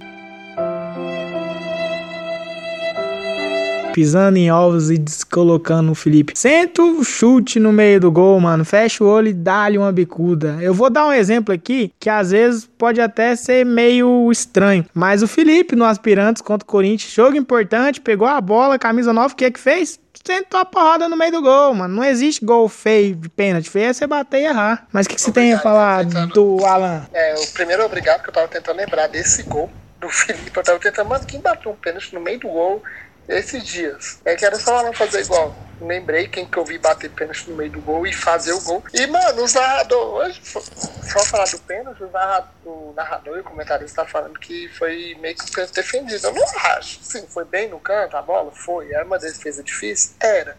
[3.91, 6.31] pisando em ovos e descolocando o Felipe.
[6.33, 8.63] Senta o chute no meio do gol, mano.
[8.63, 10.57] Fecha o olho e dá-lhe uma bicuda.
[10.61, 14.85] Eu vou dar um exemplo aqui que às vezes pode até ser meio estranho.
[14.93, 19.33] Mas o Felipe no Aspirantes contra o Corinthians, jogo importante, pegou a bola, camisa nova,
[19.33, 19.99] o que é que fez?
[20.25, 21.95] Sentou a porrada no meio do gol, mano.
[21.95, 23.69] Não existe gol feio de pênalti.
[23.69, 24.87] Feio é você bater e errar.
[24.91, 27.07] Mas o que, que você tem a falar do Alan?
[27.13, 30.51] É, o primeiro obrigado que eu tava tentando lembrar desse gol do Felipe.
[30.55, 32.83] Eu tava tentando, mano, quem bateu um pênalti no meio do gol
[33.29, 34.19] esses dias.
[34.25, 35.55] É que era só Alan fazer igual.
[35.79, 38.83] Lembrei quem que eu vi bater pênalti no meio do gol e fazer o gol.
[38.93, 44.37] E, mano, os narradores, só falar do pênalti, o narrador, e o comentarista tá falando
[44.37, 46.27] que foi meio que o canto defendido.
[46.27, 46.99] Eu não acho.
[47.01, 48.51] Sim, foi bem no canto a bola?
[48.51, 48.91] Foi.
[48.91, 50.15] Era uma defesa difícil?
[50.19, 50.57] Era.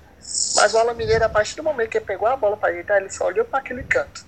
[0.56, 2.98] Mas o Alan Mineiro, a partir do momento que ele pegou a bola para ajeitar,
[2.98, 4.24] ele só olhou para aquele canto.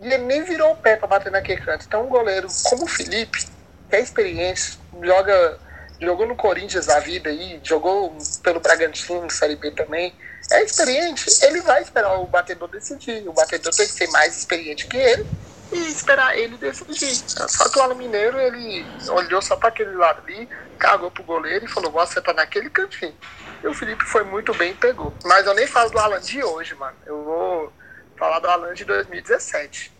[0.00, 1.86] E ele nem virou o pé pra bater naquele canto.
[1.86, 3.46] Então um goleiro como o Felipe,
[3.88, 5.58] que é experiente, joga,
[6.04, 10.14] jogou no Corinthians a vida aí, jogou pelo Bragantino, Série B também,
[10.50, 13.26] é experiente, ele vai esperar o batedor decidir.
[13.28, 15.26] O batedor tem que ser mais experiente que ele
[15.72, 17.14] e esperar ele decidir.
[17.48, 21.64] Só que o Alan Mineiro, ele olhou só para aquele lado ali, cagou pro goleiro
[21.64, 23.16] e falou, vou acertar naquele cantinho.
[23.62, 25.14] E o Felipe foi muito bem e pegou.
[25.24, 26.96] Mas eu nem falo do Alan de hoje, mano.
[27.06, 27.72] Eu vou
[28.16, 29.92] falar do Alan de 2017.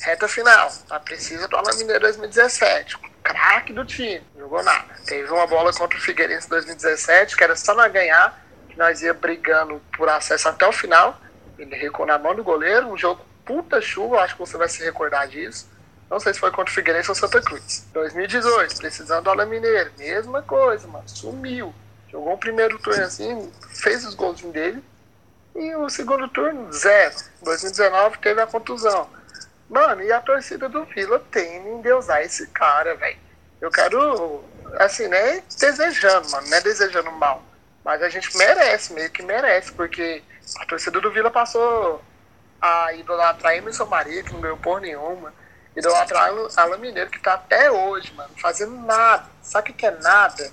[0.00, 0.70] Reta final.
[0.88, 2.96] A precisa do Alan Mineiro 2017.
[3.28, 4.22] Craque do time.
[4.36, 4.94] Jogou nada.
[5.06, 9.12] Teve uma bola contra o Figueirense 2017, que era só nós ganhar, que nós ia
[9.12, 11.20] brigando por acesso até o final.
[11.58, 12.88] Ele recuou na mão do goleiro.
[12.88, 15.68] Um jogo puta chuva, acho que você vai se recordar disso.
[16.10, 17.86] Não sei se foi contra o Figueirense ou Santa Cruz.
[17.92, 19.90] 2018, precisando do Alan Mineiro.
[19.98, 21.06] Mesma coisa, mano.
[21.06, 21.74] Sumiu.
[22.10, 24.82] Jogou o primeiro turno assim, fez os golzinhos dele.
[25.54, 27.14] E o segundo turno, zero.
[27.42, 29.10] 2019 teve a contusão.
[29.68, 33.18] Mano, e a torcida do Vila tem em endeusar esse cara, velho.
[33.60, 34.44] Eu quero,
[34.78, 35.42] assim, né?
[35.58, 37.42] Desejando, mano, não é desejando mal.
[37.84, 40.22] Mas a gente merece, meio que merece, porque
[40.58, 42.02] a torcida do Vila passou
[42.60, 45.32] a idolatrar Emerson Maria, que não ganhou por nenhuma.
[45.76, 49.26] Idolatrar Alan Mineiro, que tá até hoje, mano, fazendo nada.
[49.42, 50.50] Sabe o que é nada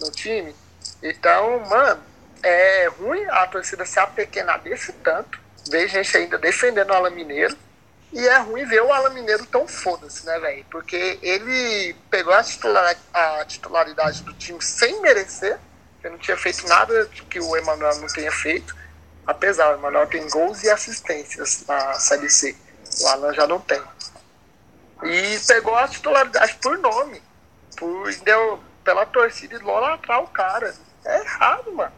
[0.00, 0.54] no time?
[1.02, 2.02] Então, mano,
[2.42, 5.38] é ruim a torcida se apequenar desse tanto.
[5.70, 7.56] Ver gente ainda defendendo o Alan Mineiro.
[8.12, 10.64] E é ruim ver o Alan Mineiro tão foda-se, né, velho?
[10.70, 15.58] Porque ele pegou a, titular, a titularidade do time sem merecer.
[16.02, 18.74] Ele não tinha feito nada que o Emanuel não tenha feito.
[19.26, 22.56] Apesar, o Emanuel tem gols e assistências na Série C.
[23.02, 23.82] O Alan já não tem.
[25.02, 27.22] E pegou a titularidade por nome.
[27.76, 30.74] Por, deu, pela torcida idolatrar o cara.
[31.04, 31.92] É errado, mano.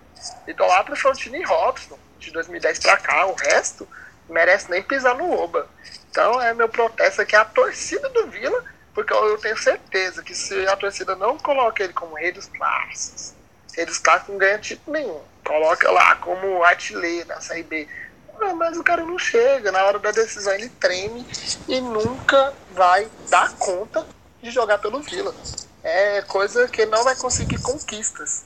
[0.46, 3.27] Idolatra o Tini Robson, de 2010 pra cá.
[3.27, 3.88] O resto
[4.29, 5.68] merece nem pisar no Oba.
[6.11, 10.66] Então é meu protesto aqui a torcida do Vila, porque eu tenho certeza que se
[10.66, 13.33] a torcida não coloca ele como rei dos clássicos,
[13.75, 15.23] rei dos clássicos não ganha título nenhum.
[15.44, 17.88] Coloca lá como artilheiro da Série B.
[18.40, 21.27] Não, mas o cara não chega, na hora da decisão ele treme
[21.68, 24.07] e nunca vai dar conta
[24.42, 25.35] de jogar pelo Vila.
[25.83, 28.44] É coisa que ele não vai conseguir conquistas.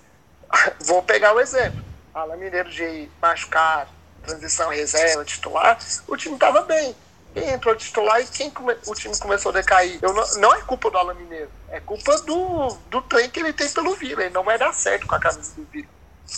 [0.80, 1.82] Vou pegar o exemplo.
[2.12, 3.88] Alan Mineiro de machucar,
[4.22, 6.94] transição reserva, titular, o time estava bem.
[7.34, 8.76] Quem entrou titular e quem come...
[8.86, 9.98] o time começou a decair?
[10.00, 13.52] Eu não, não é culpa do Alan Mineiro, é culpa do, do trem que ele
[13.52, 14.22] tem pelo Vila.
[14.22, 15.88] Ele não vai dar certo com a camisa do Vila.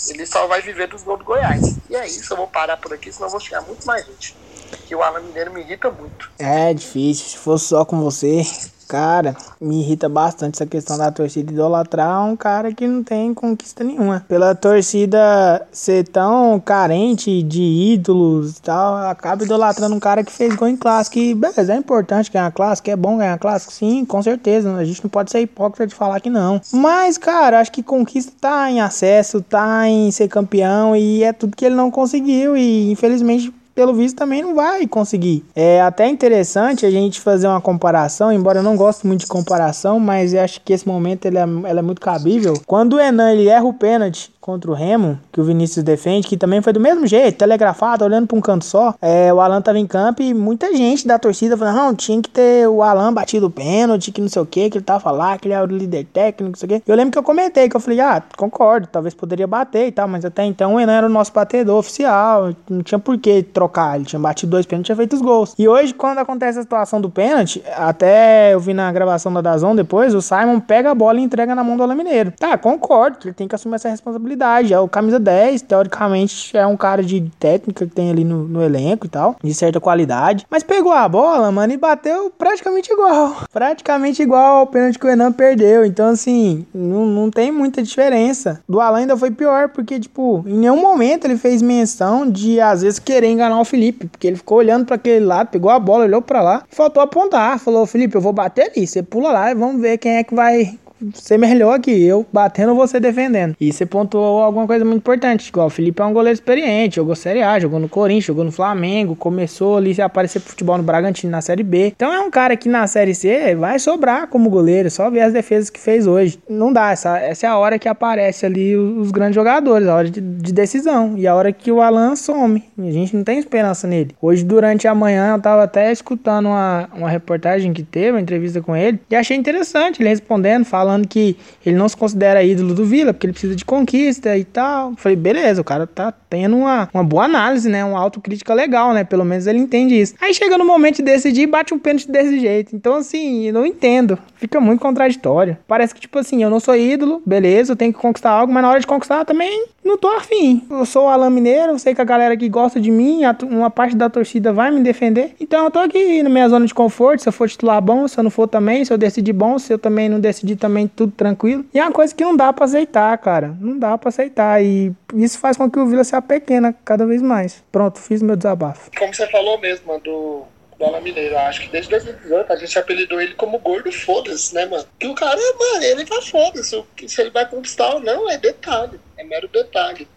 [0.08, 1.80] Ele só vai viver dos gols do Goiás.
[1.90, 4.45] E é isso, eu vou parar por aqui, senão eu vou chegar muito mais gente.
[4.86, 6.30] Que o Alan Mineiro me irrita muito.
[6.38, 8.42] É difícil, se fosse só com você,
[8.88, 13.82] Cara, me irrita bastante essa questão da torcida idolatrar um cara que não tem conquista
[13.82, 14.24] nenhuma.
[14.28, 20.54] Pela torcida ser tão carente de ídolos e tal, acaba idolatrando um cara que fez
[20.54, 21.18] gol em clássico.
[21.18, 24.72] E beleza, é importante ganhar clássico, é bom ganhar clássico, sim, com certeza.
[24.76, 26.60] A gente não pode ser hipócrita de falar que não.
[26.72, 31.56] Mas, cara, acho que conquista tá em acesso, tá em ser campeão e é tudo
[31.56, 32.56] que ele não conseguiu.
[32.56, 35.44] E infelizmente pelo visto também não vai conseguir.
[35.54, 40.00] É até interessante a gente fazer uma comparação, embora eu não goste muito de comparação,
[40.00, 42.54] mas eu acho que esse momento ele é, ela é muito cabível.
[42.66, 46.36] Quando o Enan ele erra o pênalti contra o Remo, que o Vinícius defende, que
[46.36, 48.94] também foi do mesmo jeito, telegrafado, olhando para um canto só.
[49.02, 52.30] É, o Alan tava em campo e muita gente da torcida falando, não, tinha que
[52.30, 55.36] ter o Alan batido o pênalti, que não sei o que, que ele tava lá,
[55.36, 56.88] que ele era o líder técnico, não sei o que.
[56.88, 60.06] Eu lembro que eu comentei, que eu falei, ah, concordo, talvez poderia bater e tal,
[60.06, 63.96] mas até então o Enan era o nosso batedor oficial, não tinha por que trocar,
[63.96, 65.54] ele tinha batido dois pênaltis, tinha feito os gols.
[65.58, 69.74] E hoje, quando acontece a situação do pênalti, até eu vi na gravação da Dazon
[69.74, 72.32] depois, o Simon pega a bola e entrega na mão do Alan Mineiro.
[72.38, 74.35] Tá, concordo, ele tem que assumir essa responsabilidade
[74.72, 78.62] é o camisa 10, teoricamente é um cara de técnica que tem ali no, no
[78.62, 80.46] elenco e tal, de certa qualidade.
[80.50, 83.36] Mas pegou a bola, mano, e bateu praticamente igual.
[83.52, 85.84] Praticamente igual ao pênalti que o Enan perdeu.
[85.84, 88.60] Então, assim, não, não tem muita diferença.
[88.68, 92.82] Do Alan ainda foi pior, porque, tipo, em nenhum momento ele fez menção de, às
[92.82, 94.06] vezes, querer enganar o Felipe.
[94.06, 97.58] Porque ele ficou olhando para aquele lado, pegou a bola, olhou para lá, faltou apontar.
[97.58, 100.34] Falou, Felipe, eu vou bater ali, você pula lá e vamos ver quem é que
[100.34, 100.78] vai
[101.14, 103.54] ser melhor que eu batendo você defendendo.
[103.60, 105.48] E você pontuou alguma coisa muito importante.
[105.48, 108.52] Igual o Felipe é um goleiro experiente, jogou Série A, jogou no Corinthians, jogou no
[108.52, 111.92] Flamengo, começou ali a aparecer pro futebol no Bragantino na Série B.
[111.94, 115.32] Então é um cara que na Série C vai sobrar como goleiro, só ver as
[115.32, 116.38] defesas que fez hoje.
[116.48, 119.94] Não dá, essa, essa é a hora que aparece ali os, os grandes jogadores, a
[119.94, 121.14] hora de, de, decisão.
[121.16, 122.62] E a hora que o Alan some.
[122.78, 124.14] A gente não tem esperança nele.
[124.20, 128.60] Hoje, durante a manhã, eu tava até escutando uma, uma reportagem que teve, uma entrevista
[128.60, 132.72] com ele, e achei interessante ele respondendo, falando falando que ele não se considera ídolo
[132.72, 134.94] do Vila, porque ele precisa de conquista e tal.
[134.96, 137.84] Falei, beleza, o cara tá tendo uma, uma boa análise, né?
[137.84, 139.02] Uma autocrítica legal, né?
[139.02, 140.14] Pelo menos ele entende isso.
[140.20, 142.76] Aí chega no momento de decidir e bate um pênalti desse jeito.
[142.76, 144.16] Então, assim, eu não entendo.
[144.36, 145.58] Fica muito contraditório.
[145.66, 148.62] Parece que, tipo assim, eu não sou ídolo, beleza, eu tenho que conquistar algo, mas
[148.62, 150.62] na hora de conquistar também não tô afim.
[150.68, 153.70] Eu sou o Alain Mineiro, eu sei que a galera que gosta de mim, uma
[153.70, 155.34] parte da torcida vai me defender.
[155.40, 157.22] Então eu tô aqui na minha zona de conforto.
[157.22, 159.72] Se eu for titular bom, se eu não for também, se eu decidir bom, se
[159.72, 161.64] eu também não decidir também, tudo tranquilo.
[161.72, 163.56] E é uma coisa que não dá para aceitar, cara.
[163.60, 164.60] Não dá para aceitar.
[164.60, 167.62] E isso faz com que o Vila se apequena cada vez mais.
[167.70, 168.90] Pronto, fiz meu desabafo.
[168.98, 170.42] Como você falou mesmo, do
[170.78, 171.38] Bola Mineiro.
[171.38, 174.86] Acho que desde 2018 a gente apelidou ele como gordo foda-se, né, mano?
[174.98, 176.84] Que o cara, mano, ele tá foda-se.
[177.06, 179.00] Se ele vai conquistar ou não é detalhe.
[179.16, 180.08] É mero detalhe.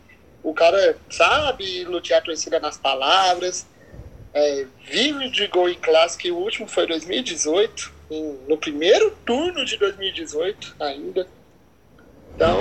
[0.42, 3.66] O cara sabe lutear a torcida nas palavras.
[4.34, 6.28] É, vive de gol em clássico.
[6.30, 7.99] O último foi 2018.
[8.10, 11.28] Em, no primeiro turno de 2018 ainda.
[12.36, 12.58] Então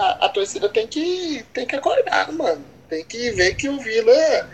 [0.00, 2.64] a, a torcida tem que, tem que acordar, mano.
[2.88, 4.48] Tem que ver que o Vila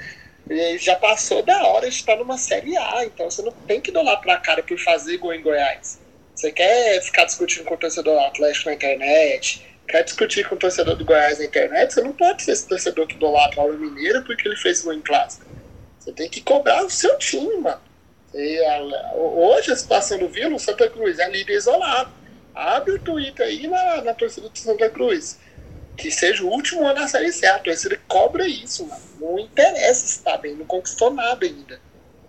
[0.79, 4.37] já passou da hora de estar numa Série A, então você não tem que idolatrar
[4.37, 6.01] a cara por fazer gol em Goiás.
[6.35, 10.59] Você quer ficar discutindo com o torcedor do Atlético na internet, quer discutir com o
[10.59, 14.25] torcedor do Goiás na internet, você não pode ser esse torcedor que idolatra o Mineiro
[14.25, 15.47] porque ele fez gol em clássico.
[15.99, 17.81] Você tem que cobrar o seu time, mano.
[18.35, 22.11] A, hoje a situação do Vila, Santa Cruz é líder isolado.
[22.55, 25.39] Abre o Twitter aí na, na torcida do Santa Cruz
[26.01, 27.47] que seja o último ano da Série C.
[27.47, 29.03] A torcida cobra isso, mano.
[29.21, 31.81] Não interessa se tá bem, não conquistou nada ainda.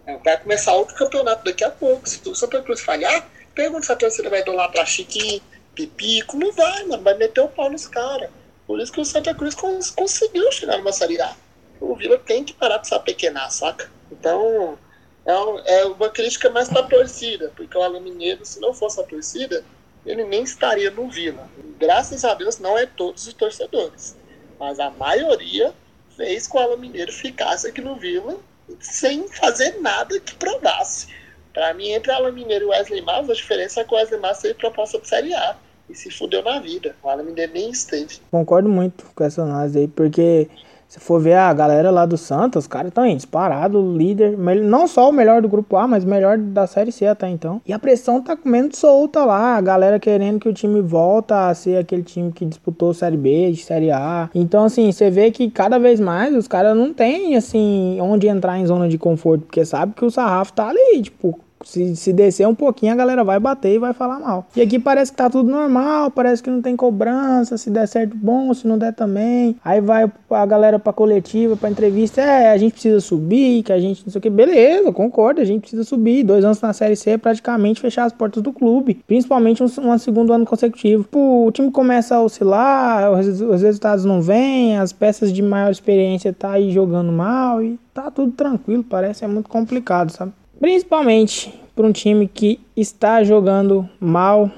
[0.05, 2.07] É, vai começar outro campeonato daqui a pouco.
[2.07, 5.41] Se o Santa Cruz falhar, pergunta se a torcida vai idolatrar Chiquinho,
[5.73, 6.37] Pipico.
[6.37, 7.01] Não vai, mano.
[7.01, 8.29] Vai meter o pau nos caras.
[8.67, 11.33] Por isso que o Santa Cruz cons conseguiu chegar numa Série A.
[11.79, 13.89] O Vila tem que parar de se apequenar, saca?
[14.11, 14.77] Então,
[15.25, 18.99] é, um, é uma crítica mais pra torcida, porque o Alan Mineiro, se não fosse
[18.99, 19.63] a torcida,
[20.05, 21.47] ele nem estaria no Vila.
[21.79, 24.15] Graças a Deus, não é todos os torcedores,
[24.60, 25.73] mas a maioria
[26.15, 28.38] fez com o Alan Mineiro ficasse aqui no Vila
[28.79, 31.07] sem fazer nada que provasse.
[31.53, 34.41] Para mim, entre Alan Mineiro e Wesley Matos, a diferença é que o Wesley Matos
[34.41, 35.57] teve proposta de Série A
[35.89, 36.95] e se fudeu na vida.
[37.03, 38.19] O Alan Mineiro nem esteve.
[38.31, 40.49] Concordo muito com essa análise aí, porque
[40.91, 44.86] se for ver a galera lá do Santos, os caras estão aí, disparado, líder, não
[44.89, 47.62] só o melhor do grupo A, mas o melhor da Série C até então.
[47.65, 51.56] E a pressão tá comendo solta lá, a galera querendo que o time volta a
[51.56, 54.30] ser aquele time que disputou Série B, Série A.
[54.36, 58.60] Então, assim, você vê que cada vez mais os caras não tem, assim, onde entrar
[58.60, 62.47] em zona de conforto, porque sabe que o sarrafo tá ali, tipo, se, se descer
[62.47, 64.47] um pouquinho, a galera vai bater e vai falar mal.
[64.56, 68.15] E aqui parece que tá tudo normal, parece que não tem cobrança, se der certo,
[68.15, 69.56] bom, se não der também.
[69.63, 73.80] Aí vai a galera pra coletiva, pra entrevista, é, a gente precisa subir, que a
[73.80, 74.30] gente não sei o que.
[74.30, 76.24] Beleza, concordo, a gente precisa subir.
[76.24, 79.97] Dois anos na Série C é praticamente fechar as portas do clube, principalmente um, um
[79.97, 81.04] segundo ano consecutivo.
[81.04, 85.71] Pô, o time começa a oscilar, os, os resultados não vêm, as peças de maior
[85.71, 90.32] experiência tá aí jogando mal e tá tudo tranquilo, parece é muito complicado, sabe?
[90.62, 94.52] Principalmente para um time que está jogando mal,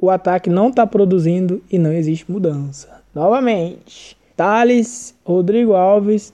[0.00, 3.02] o ataque não está produzindo e não existe mudança.
[3.12, 6.32] Novamente, Thales, Rodrigo Alves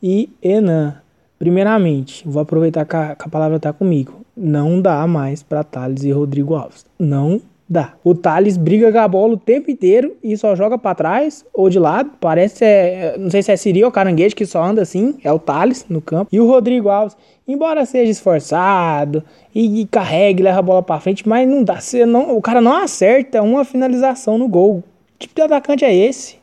[0.00, 0.94] e Enan.
[1.36, 4.20] Primeiramente, vou aproveitar que a, que a palavra está comigo.
[4.36, 6.86] Não dá mais para Thales e Rodrigo Alves.
[6.96, 7.92] Não Dá.
[8.02, 11.68] O Thales briga com a bola o tempo inteiro e só joga para trás ou
[11.68, 12.12] de lado.
[12.18, 15.16] Parece, é, não sei se é Siri ou Caranguejo que só anda assim.
[15.22, 16.30] É o Thales no campo.
[16.32, 17.14] E o Rodrigo Alves,
[17.46, 19.22] embora seja esforçado
[19.54, 21.78] e, e carregue, leva a bola para frente, mas não dá.
[22.06, 24.82] Não, o cara não acerta uma finalização no gol.
[25.18, 26.37] Que tipo de atacante é esse?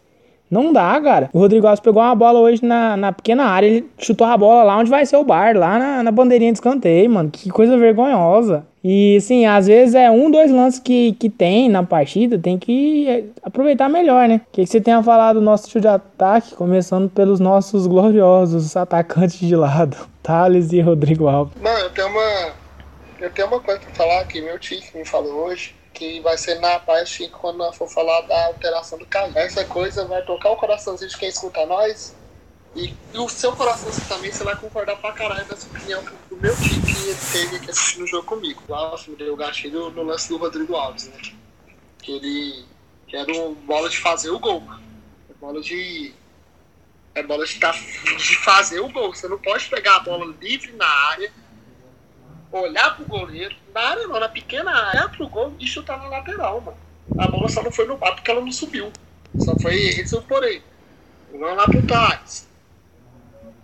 [0.50, 1.30] Não dá, cara.
[1.34, 4.64] O Rodrigo Alves pegou uma bola hoje na, na pequena área, ele chutou a bola
[4.64, 7.30] lá onde vai ser o bar, lá na, na bandeirinha de escanteio, mano.
[7.32, 8.66] Que coisa vergonhosa.
[8.84, 13.08] E assim, às vezes é um, dois lances que, que tem na partida, tem que
[13.10, 14.36] é, aproveitar melhor, né?
[14.36, 18.78] O que, que você tenha falado do nosso tio de ataque, começando pelos nossos gloriosos
[18.78, 21.56] atacantes de lado, Thales e Rodrigo Alves.
[21.60, 22.52] Mano, eu tenho uma.
[23.20, 26.60] Eu tenho uma coisa pra falar que meu tio me falou hoje que vai ser
[26.60, 29.38] na parte quando nós for falar da alteração do caminho.
[29.40, 32.14] Essa coisa vai tocar o coraçãozinho de quem escuta nós.
[32.76, 36.82] E, o seu coraçãozinho também, você vai concordar pra caralho dessa opinião do meu time
[36.82, 38.62] que teve aqui assistindo o jogo comigo.
[38.68, 41.18] Nossa, me deu o gatilho no lance do Rodrigo Alves, né?
[42.00, 42.66] Que ele.
[43.08, 44.62] Que era uma bola de fazer o gol.
[45.30, 46.14] É bola de.
[47.16, 49.16] É bola de, tá, de fazer o gol.
[49.16, 51.32] Você não pode pegar a bola livre na área
[52.52, 56.62] olhar pro goleiro, na área não, na pequena área, pro gol e chutar na lateral,
[56.62, 56.78] mano.
[57.18, 58.92] A bola só não foi no bar porque ela não subiu.
[59.40, 60.62] Só foi esse o porém.
[61.32, 62.48] Vamos lá pro Thales.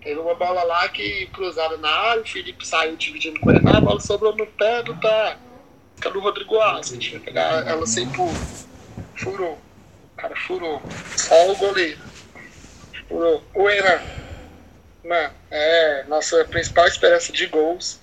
[0.02, 3.82] Teve uma bola lá que cruzaram na área, o Felipe saiu dividindo com ele, a
[3.82, 5.38] bola sobrou no pé do Thales.
[6.04, 6.91] é do Rodrigo Alves.
[6.91, 8.34] A gente vai pegar ela sem pulo.
[9.15, 9.60] Furou.
[10.13, 10.82] O cara furou.
[11.15, 12.00] Só o goleiro.
[13.08, 13.44] Furou.
[13.54, 14.02] O Enan.
[15.04, 18.00] Mano, é nossa principal esperança de gols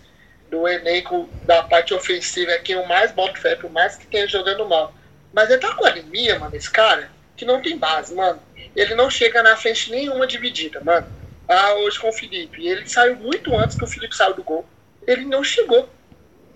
[0.51, 4.27] do elenco da parte ofensiva é quem eu mais boto fé, por mais que tenha
[4.27, 4.95] jogando mal.
[5.33, 8.41] Mas ele tá com anemia, mano, esse cara, que não tem base, mano.
[8.75, 11.07] Ele não chega na frente nenhuma dividida, mano.
[11.47, 12.67] Ah, hoje com o Felipe.
[12.67, 14.67] Ele saiu muito antes que o Felipe saiu do gol.
[15.07, 15.89] Ele não chegou.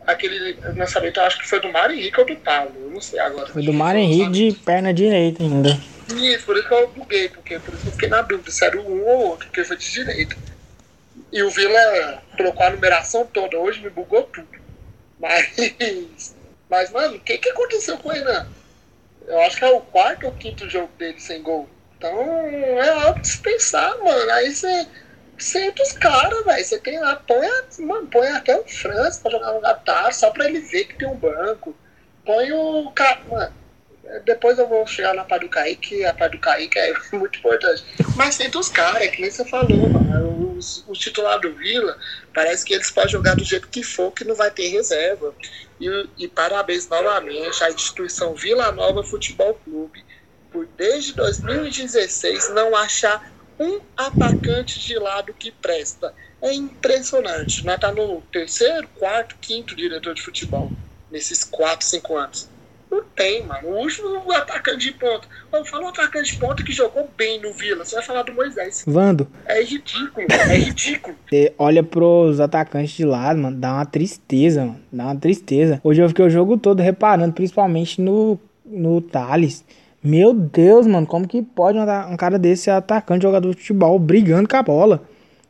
[0.07, 2.73] Aquele lançamento, eu acho que foi do Mário Henrique ou do Paulo.
[2.77, 3.47] Eu não sei agora.
[3.47, 5.79] Foi do Mário Henrique de perna direita ainda.
[6.09, 8.65] Isso, por isso que eu buguei, porque por isso que eu fiquei na dúvida se
[8.65, 10.37] era um ou outro, porque foi de direita.
[11.33, 13.59] E o Vila trocou a numeração toda.
[13.59, 14.49] Hoje me bugou tudo.
[15.19, 16.37] Mas,
[16.69, 18.47] mas mano, o que, que aconteceu com o Renan?
[19.27, 21.69] Eu acho que é o quarto ou quinto jogo dele sem gol.
[21.97, 24.31] Então é algo de se pensar, mano.
[24.33, 24.87] Aí você
[25.39, 26.65] senta os caras, velho.
[26.65, 30.45] Você tem lá, põe, mano, põe até o França pra jogar no Qatar, só pra
[30.45, 31.75] ele ver que tem um banco.
[32.27, 33.62] Põe o cara, mano.
[34.21, 36.39] Depois eu vou chegar na parte do Kaique, a parte
[36.77, 37.85] é muito importante.
[38.17, 39.91] Mas senta os caras, que nem você falou.
[40.57, 41.99] Os, os titulares do Vila,
[42.35, 45.35] parece que eles podem jogar do jeito que for, que não vai ter reserva.
[45.81, 50.05] E, e parabéns novamente à instituição Vila Nova Futebol Clube,
[50.53, 56.15] por desde 2016 não achar um atacante de lado que presta.
[56.41, 57.65] É impressionante.
[57.65, 60.71] Nós tá no terceiro, quarto, quinto diretor de futebol
[61.11, 62.49] nesses quatro, cinco anos.
[62.93, 63.69] Não tem, mano.
[63.69, 65.27] O último atacante de ponta.
[65.51, 67.87] Eu falo um atacante de ponta que jogou bem no Vila.
[67.87, 68.85] Você vai falar do Moisés.
[68.87, 69.27] Vando.
[69.47, 71.17] É ridículo, é ridículo.
[71.27, 74.81] Você olha pros atacantes de lado, mano, dá uma tristeza, mano.
[74.93, 75.81] Dá uma tristeza.
[75.83, 79.65] Hoje eu fiquei o jogo todo reparando, principalmente no, no Thales.
[80.05, 84.47] Meu Deus, mano, como que pode um cara desse ser atacante, jogador de futebol, brigando
[84.47, 85.03] com a bola?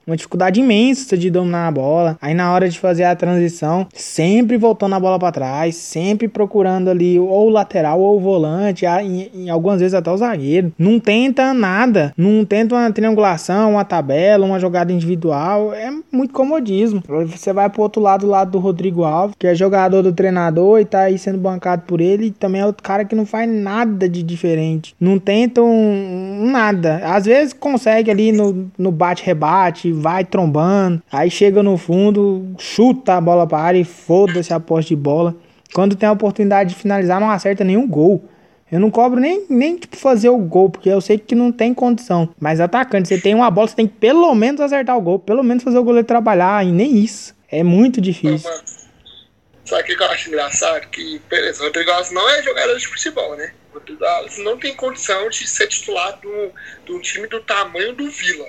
[0.06, 2.16] Uma dificuldade imensa de dominar a bola.
[2.20, 6.90] Aí na hora de fazer a transição, sempre voltando a bola para trás, sempre procurando
[6.90, 10.72] ali ou o lateral ou o volante, em, algumas vezes até o zagueiro.
[10.78, 15.72] Não tenta nada, não tenta uma triangulação, uma tabela, uma jogada individual.
[15.72, 17.02] É muito comodismo.
[17.26, 20.80] Você vai pro outro lado, do lado do Rodrigo Alves, que é jogador do treinador
[20.80, 22.26] e tá aí sendo bancado por ele.
[22.26, 24.94] E também é outro cara que não faz nada de diferente.
[25.00, 27.00] Não tenta um, nada.
[27.04, 33.20] Às vezes consegue ali no, no bate-rebate, vai trombando, aí chega no fundo, chuta a
[33.20, 35.36] bola para a área e foda-se a posse de bola.
[35.72, 38.24] Quando tem a oportunidade de finalizar, não acerta nenhum gol.
[38.70, 41.74] Eu não cobro nem, nem tipo, fazer o gol, porque eu sei que não tem
[41.74, 42.30] condição.
[42.40, 45.42] Mas atacante, você tem uma bola, você tem que pelo menos acertar o gol, pelo
[45.42, 47.34] menos fazer o goleiro trabalhar, e nem isso.
[47.50, 48.50] É muito difícil.
[49.64, 50.88] Sabe o que eu acho engraçado?
[50.88, 53.52] Que, beleza, o Rodrigo Alves não é jogador de futebol, né?
[53.70, 56.18] O Rodrigo Alves não tem condição de ser titular
[56.84, 58.48] de um time do tamanho do Vila.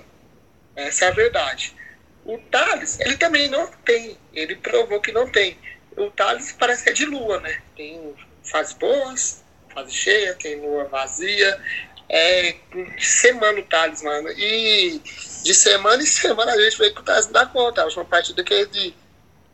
[0.76, 1.76] Essa é a verdade.
[2.26, 4.18] O Thales, ele também não tem.
[4.34, 5.58] Ele provou que não tem.
[5.98, 7.62] O Thales parece que é de lua, né?
[7.76, 11.60] Tem fases boas, fase cheia, tem lua vazia.
[12.10, 14.30] É de semana o Thales, mano.
[14.32, 15.02] E
[15.44, 17.82] de semana em semana a gente vê que o Thales não dá conta.
[17.82, 18.96] A última partida que ele,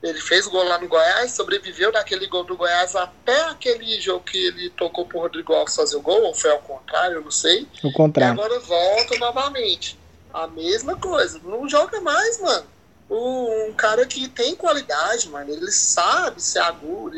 [0.04, 4.38] ele fez gol lá no Goiás, sobreviveu daquele gol do Goiás até aquele jogo que
[4.38, 7.68] ele tocou pro Rodrigo Alves fazer o gol, ou foi ao contrário, eu não sei.
[7.84, 8.38] O contrário.
[8.38, 9.99] E agora volta novamente.
[10.34, 11.39] A mesma coisa.
[11.44, 12.68] Não joga mais, mano.
[13.10, 15.52] Um cara que tem qualidade, mano.
[15.52, 17.18] Ele sabe ser agudo.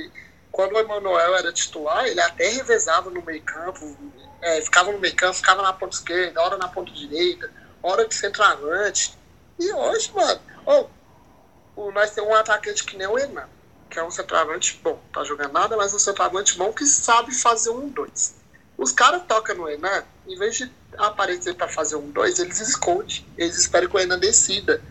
[0.52, 3.96] Quando o Emanuel era titular, ele até revezava no meio campo.
[4.42, 7.50] É, ficava no meio campo, ficava na ponta esquerda, hora na ponta direita,
[7.82, 9.18] hora de centroavante.
[9.60, 13.48] E hoje, mano, oh, nós temos um atacante que nem o Enan,
[13.90, 15.00] que é um centroavante bom.
[15.14, 18.36] Tá jogando nada, mas um centroavante bom que sabe fazer um dois.
[18.78, 23.26] Os caras tocam no Enan, em vez de aparecer para fazer um dois, eles escondem.
[23.38, 24.82] Eles esperam que o Enan decida.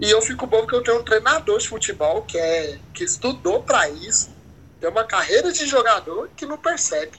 [0.00, 3.62] E eu fico bom que eu tenho um treinador de futebol que, é, que estudou
[3.62, 4.30] para isso,
[4.80, 7.12] tem uma carreira de jogador que não percebe.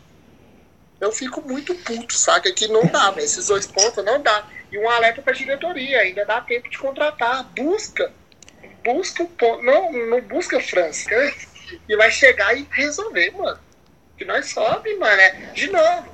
[1.00, 2.52] Eu fico muito puto, saca?
[2.52, 4.48] Que não dá, mas esses dois pontos não dá.
[4.72, 7.44] E um alerta para diretoria, ainda dá tempo de contratar.
[7.56, 8.12] Busca.
[8.84, 9.64] Busca o ponto.
[9.64, 11.10] Não, não busca França.
[11.88, 13.60] E vai chegar e resolver, mano
[14.18, 15.22] que nós sobe, mano.
[15.22, 16.13] É, de novo,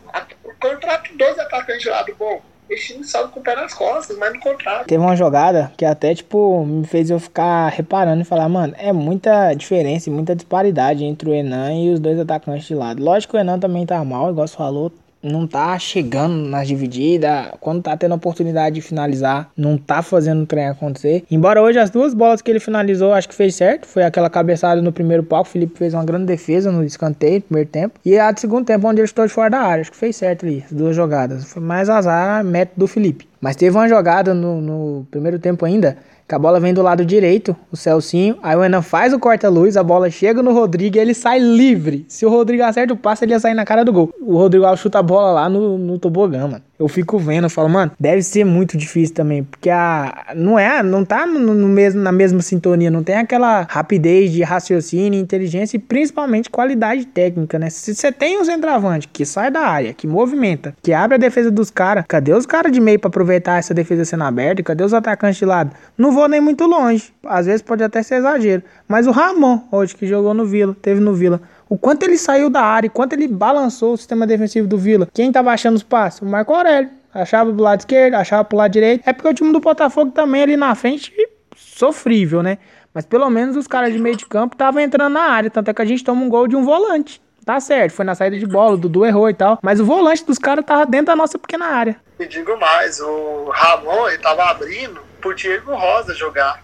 [0.59, 2.41] contrato 12 atacantes de lado bom.
[2.69, 4.85] Esse time sobe com o pé nas costas, mas no contrato.
[4.85, 8.93] Teve uma jogada que até, tipo, me fez eu ficar reparando e falar, mano, é
[8.93, 13.03] muita diferença e muita disparidade entre o Enan e os dois atacantes de lado.
[13.03, 14.91] Lógico que o Enan também tá mal, igual você falou,
[15.21, 20.43] não tá chegando nas divididas, quando tá tendo a oportunidade de finalizar, não tá fazendo
[20.43, 21.23] o trem acontecer.
[21.29, 24.81] Embora hoje as duas bolas que ele finalizou, acho que fez certo, foi aquela cabeçada
[24.81, 28.17] no primeiro palco, o Felipe fez uma grande defesa no escanteio, no primeiro tempo, e
[28.17, 30.45] a do segundo tempo, onde ele estou de fora da área, acho que fez certo
[30.45, 31.45] ali, as duas jogadas.
[31.45, 33.27] Foi mais azar, método do Felipe.
[33.41, 35.97] Mas teve uma jogada no, no primeiro tempo ainda
[36.29, 39.75] que a bola vem do lado direito, o Celcinho, aí o Enan faz o corta-luz,
[39.75, 42.05] a bola chega no Rodrigo e ele sai livre.
[42.07, 44.13] Se o Rodrigo acerta o passe, ele ia sair na cara do gol.
[44.21, 46.68] O Rodrigo chuta a bola lá no, no tobogã, mano.
[46.79, 50.81] Eu fico vendo, eu falo, mano, deve ser muito difícil também, porque a não é,
[50.81, 55.75] não tá no, no, mesmo na mesma sintonia, não tem aquela rapidez de raciocínio, inteligência
[55.75, 57.69] e principalmente qualidade técnica, né?
[57.69, 61.51] Se você tem um centroavante que sai da área, que movimenta, que abre a defesa
[61.51, 64.63] dos caras, cadê os caras de meio para aproveitar essa defesa sendo aberta?
[64.63, 65.75] Cadê os atacantes de lado?
[65.97, 67.11] Não vou nem muito longe.
[67.25, 71.01] Às vezes pode até ser exagero, mas o Ramon, hoje que jogou no Vila, teve
[71.01, 74.67] no Vila, o quanto ele saiu da área, o quanto ele balançou o sistema defensivo
[74.67, 75.07] do Vila.
[75.13, 76.21] Quem tava achando os passos?
[76.21, 76.89] O Marco Aurélio.
[77.13, 79.07] Achava pro lado esquerdo, achava pro lado direito.
[79.07, 81.13] É porque o time do Botafogo também ali na frente,
[81.55, 82.57] sofrível, né?
[82.93, 85.49] Mas pelo menos os caras de meio de campo estavam entrando na área.
[85.49, 87.21] Tanto é que a gente toma um gol de um volante.
[87.45, 89.59] Tá certo, foi na saída de bola, o Dudu errou e tal.
[89.61, 91.95] Mas o volante dos caras tava dentro da nossa pequena área.
[92.19, 96.63] E digo mais, o Ramon, ele tava abrindo pro Diego Rosa jogar.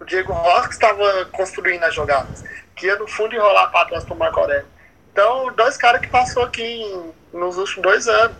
[0.00, 2.44] O Diego Rosa que estava construindo as jogadas
[2.80, 4.66] que ia no fundo enrolar para trás pro Marco Aurélio.
[5.12, 8.36] Então, dois caras que passou aqui em, nos últimos dois anos.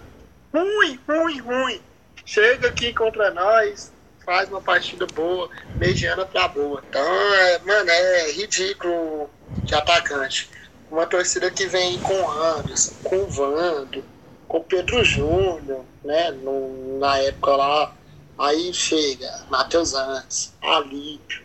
[0.53, 1.81] Ruim, ruim, ruim.
[2.25, 3.93] Chega aqui contra nós,
[4.25, 6.83] faz uma partida boa, mediana pra boa.
[6.89, 9.29] Então, é, mano, é ridículo
[9.63, 10.49] de atacante.
[10.91, 14.03] Uma torcida que vem com Anderson, com Vando,
[14.49, 16.31] com Pedro Júnior, né?
[16.31, 17.93] No, na época lá.
[18.39, 21.43] Aí chega Matheus Antes, Alípio,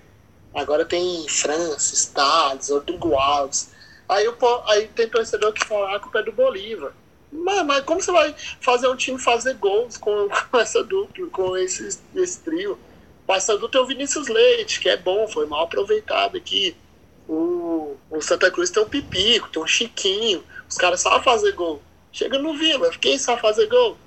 [0.56, 3.72] Agora tem Francis, Thales, Rodrigo Alves.
[4.08, 4.38] Aí, eu,
[4.68, 6.94] aí tem torcedor que fala ah, a culpa é do Bolívar.
[7.30, 11.58] Mas, mas como você vai fazer um time fazer gols com, com essa dupla, com
[11.58, 12.80] esse, esse trio?
[13.28, 16.76] Dupla tem o Vinícius Leite, que é bom, foi mal aproveitado aqui.
[17.28, 20.44] O, o Santa Cruz tem o Pipico, tem o Chiquinho.
[20.70, 21.82] Os caras sabem fazer gol.
[22.14, 23.98] Chega no Vila, quem sabe fazer gol?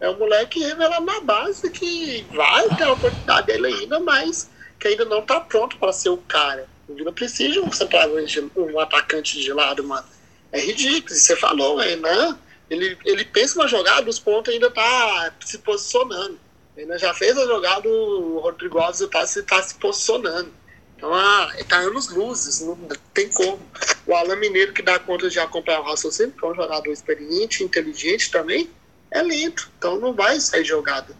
[0.00, 4.50] É um moleque revelado na base que vai ter a oportunidade dele ainda, mas
[4.82, 6.66] que ainda não tá pronto para ser o cara.
[6.88, 10.04] O Vila precisa de um centroavante, um atacante de lado, mano.
[10.50, 11.14] É ridículo.
[11.14, 12.36] Você falou, é, né?
[12.68, 16.36] Ele, ele pensa uma jogada, os pontos ainda tá se posicionando.
[16.76, 20.50] Ele já fez a jogada, o Rodrigo Alves tá, se, tá se posicionando.
[20.96, 22.76] Então, ah, tá anos luzes, não
[23.14, 23.60] tem como.
[24.04, 27.62] O Alan Mineiro, que dá conta de acompanhar o raciocínio, que é um jogador experiente,
[27.62, 28.68] inteligente também,
[29.12, 29.70] é lento.
[29.78, 31.14] Então não vai sair jogada.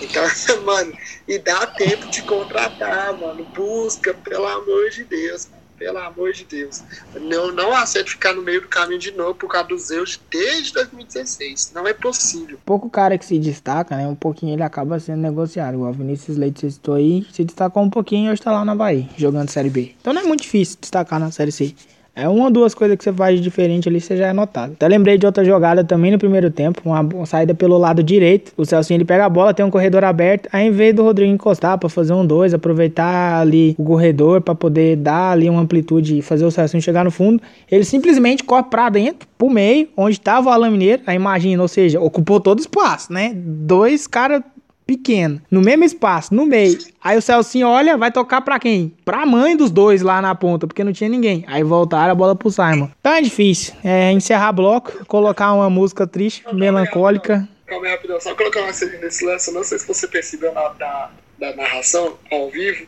[0.00, 0.24] Então,
[0.64, 0.92] mano,
[1.26, 3.46] e dá tempo de contratar, mano.
[3.54, 6.82] Busca, pelo amor de Deus, pelo amor de Deus.
[7.20, 10.72] Não, não aceito ficar no meio do caminho de novo por causa dos Zeus desde
[10.74, 11.72] 2016.
[11.74, 12.58] Não é possível.
[12.64, 14.06] Pouco cara que se destaca, né?
[14.06, 15.80] Um pouquinho ele acaba sendo negociado.
[15.80, 18.74] O Vinícius Leite você citou aí, se destacou um pouquinho e hoje tá lá na
[18.74, 19.94] Bahia, jogando Série B.
[20.00, 21.74] Então não é muito difícil destacar na Série C.
[22.14, 24.72] É uma ou duas coisas que você faz diferente ali, você já é notado.
[24.72, 28.52] Até lembrei de outra jogada também no primeiro tempo, uma, saída pelo lado direito.
[28.54, 31.32] O Celcinho ele pega a bola, tem um corredor aberto, aí em vez do Rodrigo
[31.32, 36.18] encostar para fazer um dois, aproveitar ali o corredor para poder dar ali uma amplitude
[36.18, 37.40] e fazer o Celcinho chegar no fundo,
[37.70, 41.68] ele simplesmente corre para dentro, pro meio, onde tava o Alan Mineiro, aí imagina, ou
[41.68, 43.32] seja, ocupou todo o espaço, né?
[43.34, 44.42] Dois caras
[44.86, 46.78] pequeno, no mesmo espaço, no meio.
[47.02, 48.94] Aí o Celcinho olha, vai tocar pra quem?
[49.04, 51.44] Pra mãe dos dois lá na ponta, porque não tinha ninguém.
[51.46, 52.88] Aí voltaram a bola pro Simon.
[53.02, 53.74] Tá difícil.
[53.82, 57.48] É encerrar bloco, colocar uma música triste, melancólica.
[57.66, 58.20] Calma aí, rapidão.
[58.20, 59.52] Só colocar uma cena nesse lance.
[59.52, 62.86] Não sei se você percebeu na, da, da narração ao vivo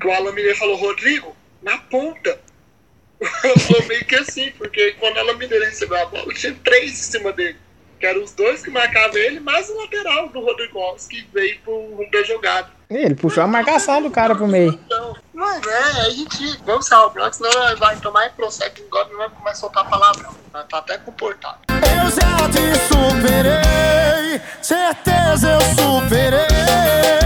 [0.00, 2.40] que o Alan Mineiro falou, Rodrigo, na ponta.
[3.20, 6.94] Falou meio que assim, porque quando o Alan Mineiro recebeu a bola, tinha três em
[6.94, 7.58] cima dele
[8.00, 11.60] que eram os dois que marcavam ele, mais o lateral do Rodrigo Alves, que veio
[11.60, 12.70] pro rumo da jogada.
[12.88, 14.80] Ele puxou a marcação do cara pro meio.
[15.32, 16.58] Mas é, a gente.
[16.64, 19.88] Vamos sair o bloco, senão vai tomar e prossegue agora não vai começar a soltar
[19.88, 20.34] palavrão.
[20.52, 21.58] Tá até comportado.
[21.68, 27.19] Eu já te superei, certeza eu superei.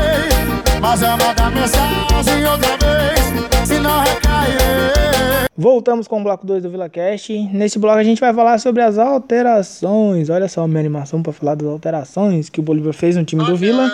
[0.85, 1.07] Mas é
[1.51, 5.49] mensagem outra vez, se não recairei.
[5.57, 7.33] Voltamos com o bloco 2 do VilaCast.
[7.55, 10.29] Nesse bloco a gente vai falar sobre as alterações.
[10.29, 13.43] Olha só a minha animação para falar das alterações que o Bolívar fez no time
[13.47, 13.91] do Vila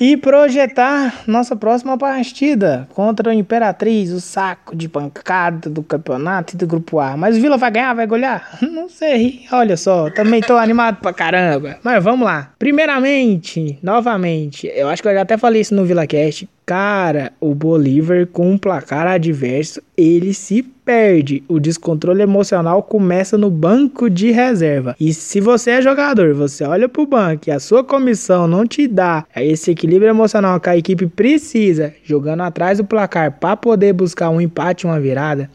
[0.00, 6.58] e projetar nossa próxima partida contra o Imperatriz, o saco de pancada do campeonato e
[6.58, 7.16] do Grupo A.
[7.16, 8.58] Mas o Vila vai ganhar, vai golear?
[8.62, 9.44] Não sei.
[9.50, 11.78] Olha só, também tô animado pra caramba.
[11.82, 12.52] Mas vamos lá.
[12.58, 16.48] Primeiramente, novamente, eu acho que eu já até falei isso no VilaCast.
[16.66, 21.44] Cara, o Bolívar com um placar adverso, ele se perde.
[21.46, 24.96] O descontrole emocional começa no banco de reserva.
[24.98, 28.88] E se você é jogador, você olha pro banco e a sua comissão não te
[28.88, 34.30] dá esse equilíbrio emocional que a equipe precisa, jogando atrás do placar para poder buscar
[34.30, 35.48] um empate, uma virada,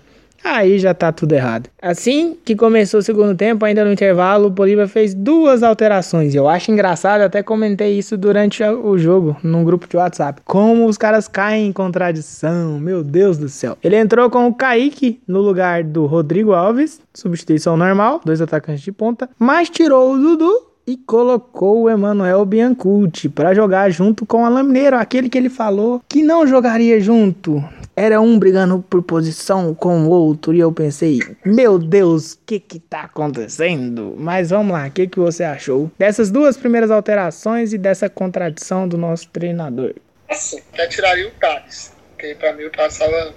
[0.43, 1.69] Aí já tá tudo errado.
[1.81, 6.33] Assim que começou o segundo tempo, ainda no intervalo, o Bolívar fez duas alterações.
[6.33, 10.41] Eu acho engraçado, até comentei isso durante o jogo, num grupo de WhatsApp.
[10.45, 13.77] Como os caras caem em contradição, meu Deus do céu.
[13.83, 18.91] Ele entrou com o Kaique no lugar do Rodrigo Alves, substituição normal, dois atacantes de
[18.91, 24.45] ponta, mas tirou o Dudu e colocou o Emanuel Biancucci para jogar junto com o
[24.45, 27.63] Alain Mineiro, aquele que ele falou que não jogaria junto.
[28.01, 32.59] Era um brigando por posição com o outro e eu pensei, meu Deus, o que
[32.59, 34.15] que tá acontecendo?
[34.17, 38.87] Mas vamos lá, o que que você achou dessas duas primeiras alterações e dessa contradição
[38.87, 39.93] do nosso treinador?
[40.27, 43.35] Assim, até tiraria o Thales, porque pra mim o Thales tava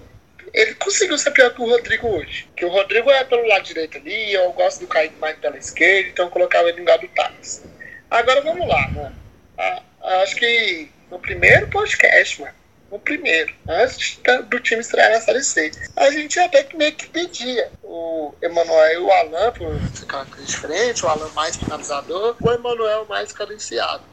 [0.55, 2.49] ele conseguiu ser pior que o Rodrigo hoje.
[2.57, 6.09] Que o Rodrigo é pelo lado direito ali, eu gosto do Kaique mais pela esquerda,
[6.09, 7.63] então eu colocava ele no lugar do Thales.
[8.11, 9.17] Agora vamos lá, mano.
[9.59, 9.83] Ah,
[10.23, 12.55] acho que no primeiro podcast, mano,
[12.95, 17.09] no primeiro, antes do time estrear na Série C, a gente até que meio que
[17.09, 23.05] pedia o Emanuel e o Alan por ficar diferente, o Alan mais finalizador, o Emanuel
[23.09, 24.05] mais cadenciado.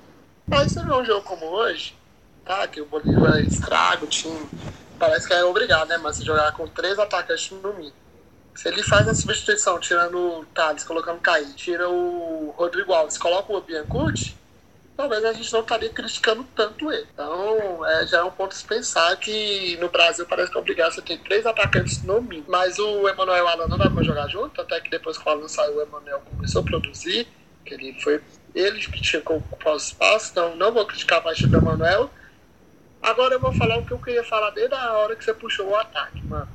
[0.47, 1.95] Mas você vê um jogo como hoje,
[2.43, 2.67] tá?
[2.67, 4.49] Que o Bolívar estraga o time
[4.97, 5.97] parece que é obrigado, né?
[5.97, 7.93] Mas se jogar com três atacantes no mínimo.
[8.55, 13.19] Se ele faz a substituição, tirando o Thales, colocando o Caí, tira o Rodrigo Alves,
[13.19, 14.35] coloca o Biancucci,
[15.01, 17.07] talvez a gente não estaria criticando tanto ele.
[17.11, 20.93] Então, é, já é um ponto de pensar que no Brasil parece que é obrigado
[20.93, 22.45] você ter três atacantes no mínimo.
[22.47, 25.47] Mas o Emanuel Alan não dá pra jogar junto, até que depois que o Alan
[25.47, 27.27] saiu, o Emanuel começou a produzir,
[27.65, 28.21] que ele foi
[28.53, 32.11] ele que tinha que ocupar o espaço, então não vou criticar a partida do Emanuel.
[33.01, 35.69] Agora eu vou falar o que eu queria falar desde a hora que você puxou
[35.69, 36.47] o ataque, mano.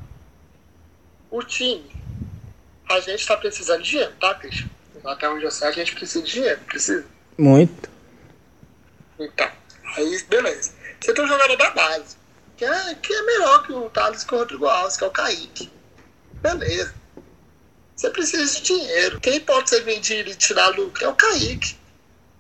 [1.29, 1.91] O time,
[2.89, 4.69] a gente tá precisando de dinheiro, tá, Christian?
[5.05, 7.05] Até onde eu sei, a gente precisa de dinheiro, precisa.
[7.37, 7.96] Muito.
[9.19, 9.51] Então,
[9.97, 10.75] aí beleza.
[11.01, 12.17] Você tem um jogador da base,
[12.57, 15.11] que é, que é melhor que o Thales e o Rodrigo Alves, que é o
[15.11, 15.71] Kaique.
[16.43, 16.95] Beleza.
[17.95, 19.21] Você precisa de dinheiro.
[19.21, 21.77] Quem pode ser vendido e tirar lucro é o Kaique.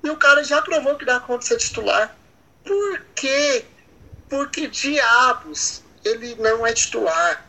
[0.05, 2.14] E o cara já provou que dá conta de ser titular.
[2.64, 3.64] Por quê?
[4.29, 7.45] Porque diabos, ele não é titular.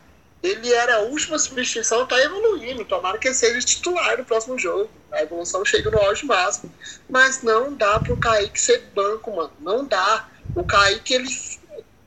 [0.48, 2.86] Ele era a última substituição, tá evoluindo.
[2.86, 4.89] Tomara que ele seja titular no próximo jogo.
[5.12, 6.74] A evolução chega no auge máximo.
[7.10, 9.52] Mas não dá pro Kaique ser banco, mano.
[9.60, 10.30] Não dá.
[10.56, 11.30] O Kaique, ele.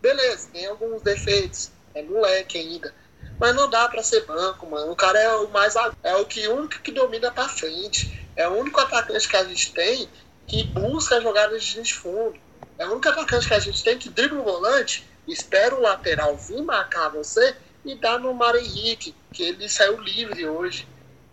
[0.00, 1.70] Beleza, tem alguns defeitos.
[1.94, 2.94] É moleque ainda.
[3.38, 4.90] Mas não dá para ser banco, mano.
[4.90, 5.74] O cara é o mais.
[6.02, 8.26] É o que único que domina pra frente.
[8.34, 10.08] É o único atacante que a gente tem
[10.46, 12.38] que busca jogadas de fundo.
[12.78, 16.36] É o único atacante que a gente tem que dribla o volante, espera o lateral
[16.36, 17.54] vir marcar você
[17.84, 20.86] e dá no Mário Henrique, que ele saiu livre hoje.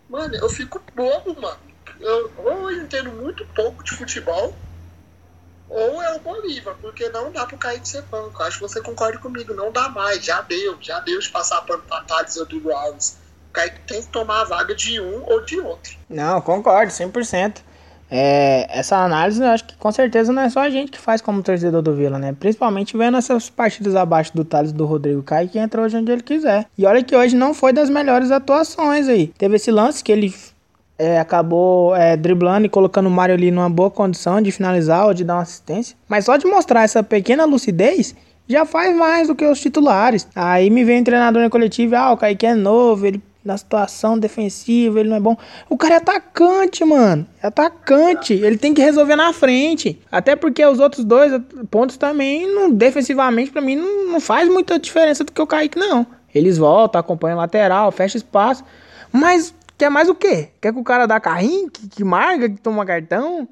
[0.08, 1.60] Mano, eu fico bobo, mano.
[2.00, 4.56] Eu, ou eu entendo muito pouco de futebol,
[5.68, 8.42] ou é o Bolívar, porque não dá pro Kaique ser banco.
[8.42, 11.82] Acho que você concorda comigo, não dá mais, já deu, já deu de passar pano
[11.82, 13.18] pra Thales ou do Alves.
[13.50, 15.92] O Kaique tem que tomar a vaga de um ou de outro.
[16.08, 17.62] Não, concordo, 100%.
[18.10, 21.20] É, essa análise eu acho que com certeza não é só a gente que faz
[21.20, 22.34] como torcedor do Vila, né?
[22.38, 26.22] Principalmente vendo essas partidas abaixo do Thales do Rodrigo Caio que entra hoje onde ele
[26.22, 26.66] quiser.
[26.76, 29.28] E olha que hoje não foi das melhores atuações aí.
[29.38, 30.34] Teve esse lance que ele
[30.98, 35.14] é, acabou é, driblando e colocando o Mário ali numa boa condição de finalizar ou
[35.14, 35.96] de dar uma assistência.
[36.08, 38.14] Mas só de mostrar essa pequena lucidez
[38.48, 40.26] já faz mais do que os titulares.
[40.34, 44.18] Aí me vem o treinador na coletiva, ah, o Kaique é novo, ele na situação
[44.18, 45.36] defensiva, ele não é bom.
[45.68, 47.26] O cara é atacante, mano.
[47.42, 48.34] É atacante.
[48.34, 50.00] Ele tem que resolver na frente.
[50.10, 51.32] Até porque os outros dois
[51.70, 55.78] pontos também, não, defensivamente, para mim, não, não, faz muita diferença do que o Kaique,
[55.78, 56.06] não.
[56.34, 58.64] Eles voltam, acompanham lateral, fecha espaço.
[59.12, 60.48] Mas quer mais o quê?
[60.60, 63.48] Quer que o cara dá carrinho, que, que marca, que toma cartão?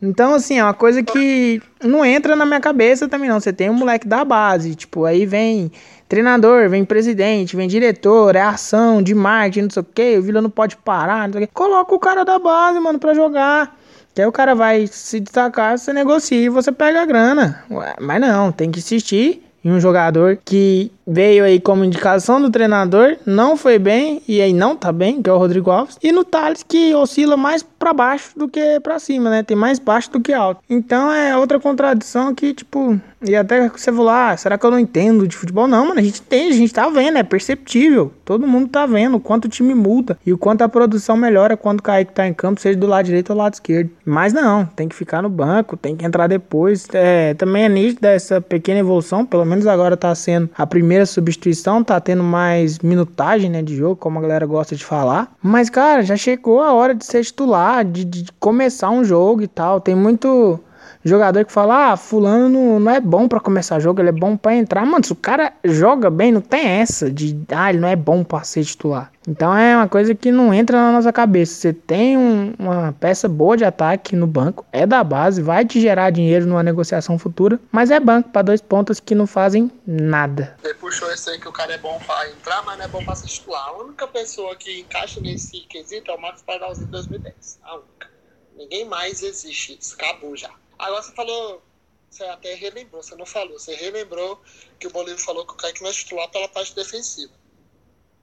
[0.00, 3.40] Então, assim, é uma coisa que não entra na minha cabeça também, não.
[3.40, 5.72] Você tem um moleque da base, tipo, aí vem
[6.08, 10.40] treinador, vem presidente, vem diretor, é ação de marketing, não sei o que, o Vila
[10.40, 11.52] não pode parar, não sei o que.
[11.52, 13.76] Coloca o cara da base, mano, pra jogar.
[14.14, 17.62] Que aí o cara vai se destacar, você negocia e você pega a grana.
[17.70, 22.50] Ué, mas não, tem que insistir em um jogador que veio aí como indicação do
[22.50, 26.10] treinador, não foi bem e aí não tá bem, que é o Rodrigo Alves, e
[26.10, 29.42] no Thales que oscila mais para baixo do que para cima, né?
[29.42, 30.60] Tem mais baixo do que alto.
[30.68, 34.78] Então é outra contradição que, tipo, e até você falou, ah, será que eu não
[34.78, 35.66] entendo de futebol?
[35.66, 38.12] Não, mano, a gente entende, a gente tá vendo, é perceptível.
[38.24, 41.56] Todo mundo tá vendo o quanto o time muda e o quanto a produção melhora
[41.56, 43.90] quando o Kaique tá em campo, seja do lado direito ou do lado esquerdo.
[44.04, 46.86] Mas não, tem que ficar no banco, tem que entrar depois.
[46.92, 51.84] É, também é nítido essa pequena evolução, pelo menos agora tá sendo a primeira substituição,
[51.84, 55.34] tá tendo mais minutagem, né, de jogo, como a galera gosta de falar.
[55.42, 59.48] Mas, cara, já chegou a hora de ser titular, de, de começar um jogo e
[59.48, 59.80] tal.
[59.80, 60.58] Tem muito
[61.06, 64.56] jogador que fala, ah, fulano não, é bom para começar jogo, ele é bom para
[64.56, 64.84] entrar.
[64.84, 68.24] Mano, se o cara joga bem, não tem essa de, ah, ele não é bom
[68.24, 69.12] pra ser titular.
[69.28, 71.54] Então é uma coisa que não entra na nossa cabeça.
[71.54, 75.80] Você tem um, uma peça boa de ataque no banco, é da base, vai te
[75.80, 80.56] gerar dinheiro numa negociação futura, mas é banco para dois pontas que não fazem nada.
[80.62, 83.04] Você puxou esse aí que o cara é bom para entrar, mas não é bom
[83.04, 83.68] para ser titular.
[83.68, 87.58] A única pessoa que encaixa nesse quesito é o Marcos Pardalzinho de 2010.
[87.64, 88.16] A única.
[88.56, 89.76] Ninguém mais existe.
[89.80, 90.50] Isso acabou já.
[90.78, 91.62] Agora você falou,
[92.10, 94.40] você até relembrou, você não falou, você relembrou
[94.78, 97.32] que o Bolívar falou que o Kaique é titular pela parte defensiva.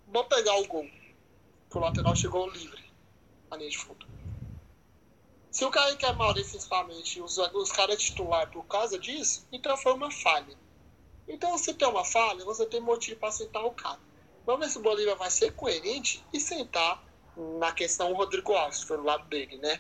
[0.08, 0.88] Vamos pegar o gol,
[1.70, 2.84] que o lateral chegou livre,
[3.50, 4.06] a linha de fundo.
[5.52, 9.76] Se o Kaique é mal defensivamente e os, os caras titular por causa disso, então
[9.78, 10.58] foi uma falha.
[11.28, 14.00] Então, se tem uma falha, você tem motivo para sentar o cara.
[14.46, 17.04] Vamos ver se o Bolívar vai ser coerente e sentar
[17.60, 19.80] na questão Rodrigo Alves, foi do lado dele, né?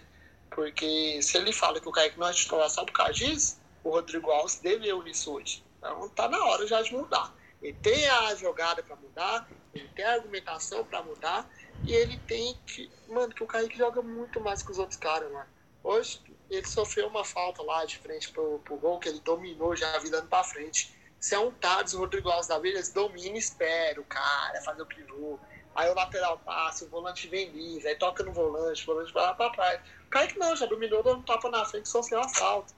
[0.55, 3.89] Porque se ele fala que o Kaique não é titular só por causa disso, o
[3.89, 5.63] Rodrigo Alves deveu isso hoje.
[5.77, 7.33] Então tá na hora já de mudar.
[7.61, 11.49] Ele tem a jogada para mudar, ele tem a argumentação para mudar,
[11.83, 12.91] e ele tem que.
[13.07, 15.49] Mano, que o Kaique joga muito mais que os outros caras, mano.
[15.83, 19.97] Hoje ele sofreu uma falta lá de frente pro, pro gol, que ele dominou já
[19.99, 20.95] virando pra frente.
[21.19, 24.61] Se é um Tades, o Rodrigo Alves da vida, eles dominam e espera o cara
[24.61, 25.39] fazer o pivô.
[25.75, 29.23] Aí o lateral passa, o volante vem livre, aí toca no volante, o volante vai
[29.23, 29.81] lá pra trás.
[30.05, 32.73] O Kaique não, já dominou, dando tapa na frente, só sem assalto.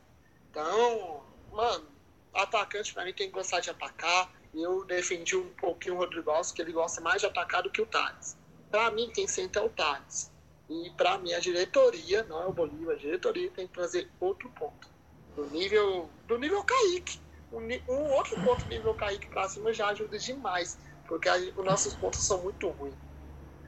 [0.50, 1.22] Então,
[1.52, 1.86] mano,
[2.34, 4.32] atacante pra mim tem que gostar de atacar.
[4.54, 7.82] Eu defendi um pouquinho o Rodrigo Alves, que ele gosta mais de atacar do que
[7.82, 8.38] o Thales.
[8.72, 10.32] Pra mim tem que ser então o Thales.
[10.70, 14.50] E pra mim a diretoria, não é o Bolívar, a diretoria tem que trazer outro
[14.52, 14.90] ponto.
[15.36, 17.20] Do nível, do nível Kaique.
[17.52, 17.60] Um,
[17.94, 20.78] um outro ponto nível Kaique pra cima já ajuda demais
[21.08, 22.96] porque os nossos pontos são muito ruins.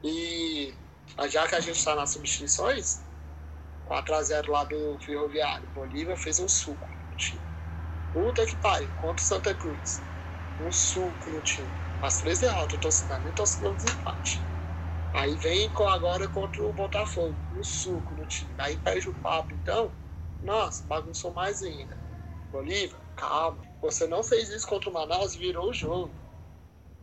[0.02, 0.74] E
[1.28, 3.02] já que a gente está nas substituições,
[3.84, 7.42] 4x0 lá do Ferroviário, Bolívia fez um suco no time.
[8.12, 10.02] Puta que pariu, contra o Santa Cruz.
[10.58, 11.72] Um suco no time.
[12.00, 14.46] As três derrotas, eu tô assinando, nem tô assinando desempate.
[15.12, 18.54] Aí vem com, agora contra o Botafogo, um suco no time.
[18.58, 19.92] Aí perde o papo, então,
[20.42, 21.98] nossa, bagunçou mais ainda.
[22.50, 23.66] Bolívia, calma.
[23.80, 26.14] Você não fez isso contra o Manaus, virou o jogo.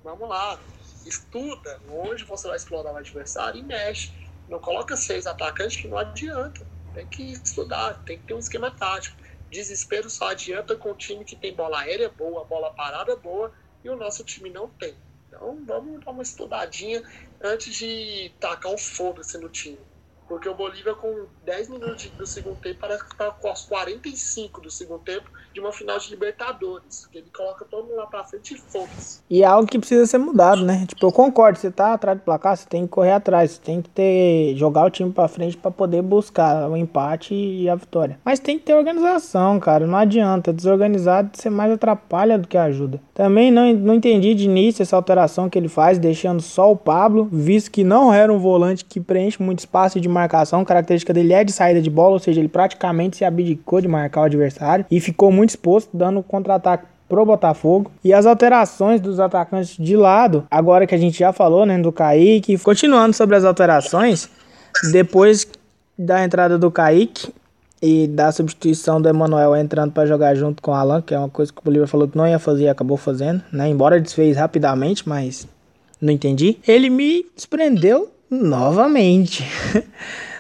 [0.06, 0.60] Vamos lá,
[1.04, 4.14] estuda onde você vai explorar o adversário e mexe.
[4.48, 6.64] Não coloca seis atacantes que não adianta.
[6.94, 9.18] Tem que estudar, tem que ter um esquema tático.
[9.50, 13.52] Desespero só adianta com um time que tem bola aérea boa, bola parada boa,
[13.84, 14.96] e o nosso time não tem.
[15.28, 17.02] Então vamos dar uma estudadinha
[17.42, 19.80] antes de tacar um foda-se no time.
[20.28, 24.62] Porque o Bolívia, com 10 minutos do segundo tempo, parece que está com os 45
[24.62, 27.08] do segundo tempo de uma final de Libertadores.
[27.08, 29.22] Que ele coloca todo mundo lá pra frente e foda-se.
[29.30, 30.86] E é algo que precisa ser mudado, né?
[30.86, 33.82] Tipo, eu concordo, você tá atrás do placar, você tem que correr atrás, você tem
[33.82, 34.54] que ter.
[34.58, 38.20] jogar o time pra frente para poder buscar o empate e a vitória.
[38.24, 39.88] Mas tem que ter organização, cara.
[39.88, 40.52] Não adianta.
[40.52, 43.00] Desorganizado ser mais atrapalha do que ajuda.
[43.14, 47.30] Também não, não entendi de início essa alteração que ele faz, deixando só o Pablo,
[47.32, 51.44] visto que não era um volante que preenche muito espaço de marcação, característica dele é
[51.44, 55.00] de saída de bola, ou seja, ele praticamente se abdicou de marcar o adversário e
[55.00, 57.92] ficou muito exposto, dando contra-ataque pro Botafogo.
[58.04, 61.92] E as alterações dos atacantes de lado, agora que a gente já falou, né, do
[61.92, 62.58] Kaique.
[62.58, 64.30] Continuando sobre as alterações,
[64.92, 65.48] depois
[65.98, 67.34] da entrada do Kaique
[67.82, 71.30] e da substituição do Emanuel entrando para jogar junto com o Alan, que é uma
[71.30, 73.70] coisa que o Bolívar falou que não ia fazer e acabou fazendo, né?
[73.70, 75.48] Embora desfez rapidamente, mas
[76.02, 76.58] não entendi.
[76.68, 79.46] Ele me surpreendeu novamente.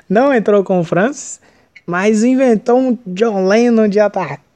[0.08, 1.39] Não entrou com o Francis,
[1.84, 3.99] mas inventou um John Lennon de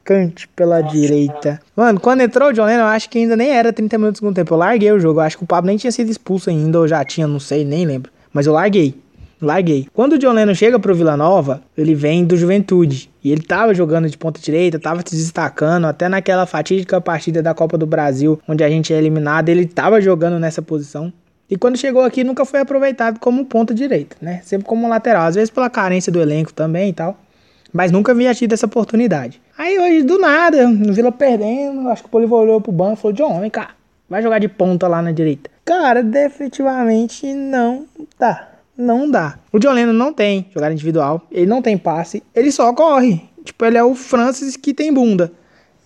[0.09, 1.61] atacante pela Nossa, direita.
[1.75, 4.23] Mano, quando entrou o John Lennon, eu acho que ainda nem era 30 minutos do
[4.23, 4.53] segundo tempo.
[4.53, 5.19] Eu larguei o jogo.
[5.19, 7.63] Eu acho que o Pablo nem tinha sido expulso ainda, ou já tinha, não sei,
[7.63, 8.11] nem lembro.
[8.33, 8.95] Mas eu larguei.
[9.41, 9.87] Larguei.
[9.93, 13.09] Quando o John Lennon chega pro Vila Nova, ele vem do Juventude.
[13.23, 15.85] E ele tava jogando de ponta direita, tava se destacando.
[15.85, 20.01] Até naquela fatídica partida da Copa do Brasil, onde a gente é eliminado, ele tava
[20.01, 21.13] jogando nessa posição.
[21.49, 24.41] E quando chegou aqui, nunca foi aproveitado como ponta direita, né?
[24.43, 25.25] Sempre como lateral.
[25.25, 27.17] Às vezes pela carência do elenco também e tal.
[27.71, 29.41] Mas nunca havia tido essa oportunidade.
[29.59, 33.01] Aí hoje, do nada, no Vila perdendo, acho que o Bolívar olhou pro banco e
[33.01, 33.75] falou: John, vem cá,
[34.07, 35.51] vai jogar de ponta lá na direita.
[35.65, 37.85] Cara, definitivamente não
[38.17, 38.53] dá.
[38.77, 39.37] Não dá.
[39.51, 43.21] O John Lennon não tem jogada individual, ele não tem passe, ele só corre.
[43.43, 45.29] Tipo, ele é o Francis que tem bunda.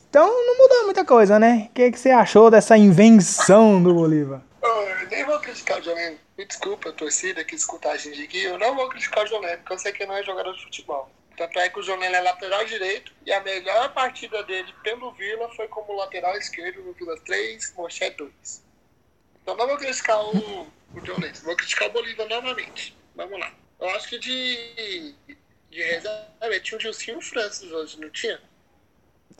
[0.07, 1.69] Então não mudou muita coisa, né?
[1.71, 4.43] O que, que você achou dessa invenção do Bolívar?
[4.61, 6.17] Eu nem vou criticar o John Lennon.
[6.37, 8.43] Me desculpa, torcida que escuta a gente aqui.
[8.43, 10.63] Eu não vou criticar o John Lennon, porque eu sei que não é jogador de
[10.63, 11.09] futebol.
[11.35, 15.49] Tanto é que o Lennon é lateral direito e a melhor partida dele pelo Vila
[15.55, 18.63] foi como lateral esquerdo no Vila 3, Moché 2.
[19.41, 20.71] Então não vou criticar o, o
[21.43, 22.95] vou criticar o Bolívar novamente.
[23.15, 23.51] Vamos lá.
[23.79, 25.15] Eu acho que de,
[25.69, 28.39] de reserva tinha o Gilcinho e o Francis hoje, não tinha?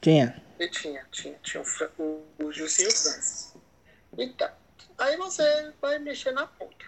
[0.01, 0.43] Tinha.
[0.59, 1.35] E tinha, tinha.
[1.43, 3.55] Tinha o, o, o Gilcinho Francis.
[4.17, 4.51] Então,
[4.97, 6.85] aí você vai mexer na ponta.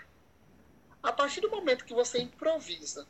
[1.02, 3.08] A partir do momento que você improvisa,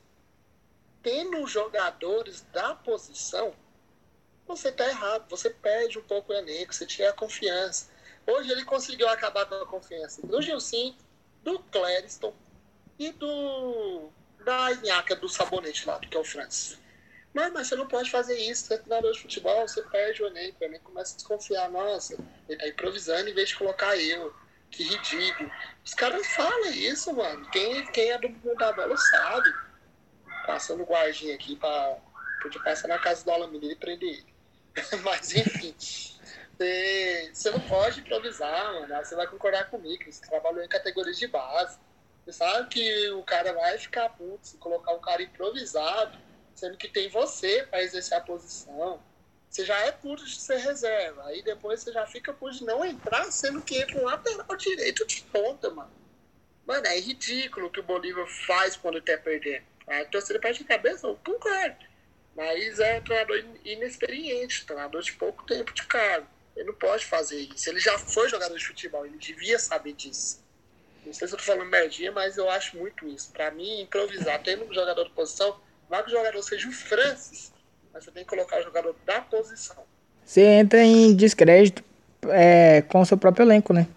[1.05, 3.53] tendo jogadores da posição,
[4.47, 5.29] você tá errado.
[5.29, 7.91] Você perde um pouco o elenco, você tinha a confiança.
[8.25, 10.95] Hoje ele conseguiu acabar com a confiança do Gilcinho,
[11.43, 12.33] do Clériston
[12.97, 14.09] e do
[14.43, 16.79] da Inhaca do sabonete lá, que é o Francis.
[17.31, 20.27] Mas, mas você não pode fazer isso, você é treinador de futebol, você perde o
[20.27, 22.17] elenco, o elenco começa a desconfiar, nossa,
[22.49, 24.33] ele tá improvisando em vez de colocar eu.
[24.71, 25.51] Que ridículo.
[25.85, 27.49] Os caras falam isso, mano.
[27.51, 29.64] Quem, quem é do mundo da bola sabe.
[30.45, 31.97] Passando guardinha aqui pra.
[32.41, 34.35] Podia passar na casa do Alamino e prender ele.
[35.03, 35.75] mas enfim.
[36.57, 38.95] Você, não pode improvisar, mano.
[39.03, 40.03] Você vai concordar comigo.
[40.11, 41.77] Você trabalhou em categorias de base.
[42.23, 46.17] Você sabe que o cara vai ficar puto se colocar um cara improvisado,
[46.55, 48.99] sendo que tem você para exercer a posição.
[49.47, 51.23] Você já é puto de ser reserva.
[51.27, 55.05] Aí depois você já fica puto de não entrar, sendo que entra um lateral direito
[55.05, 55.91] de ponta, mano.
[56.65, 59.74] Mano, é ridículo o que o Bolívar faz quando tá perdendo.
[59.87, 61.85] A torcida perde a cabeça, eu concordo.
[62.35, 66.27] Mas é um treinador inexperiente, treinador de pouco tempo de cargo.
[66.55, 67.69] Ele não pode fazer isso.
[67.69, 70.43] Ele já foi jogador de futebol, ele devia saber disso.
[71.05, 73.31] Não sei se eu tô falando merdinha, mas eu acho muito isso.
[73.31, 75.55] Para mim, improvisar, tendo um jogador de posição,
[75.87, 77.53] vai que o jogador seja o Francis,
[77.93, 79.83] mas você tem que colocar o jogador da posição.
[80.25, 81.83] Você entra em descrédito
[82.29, 83.87] é, com o seu próprio elenco, né?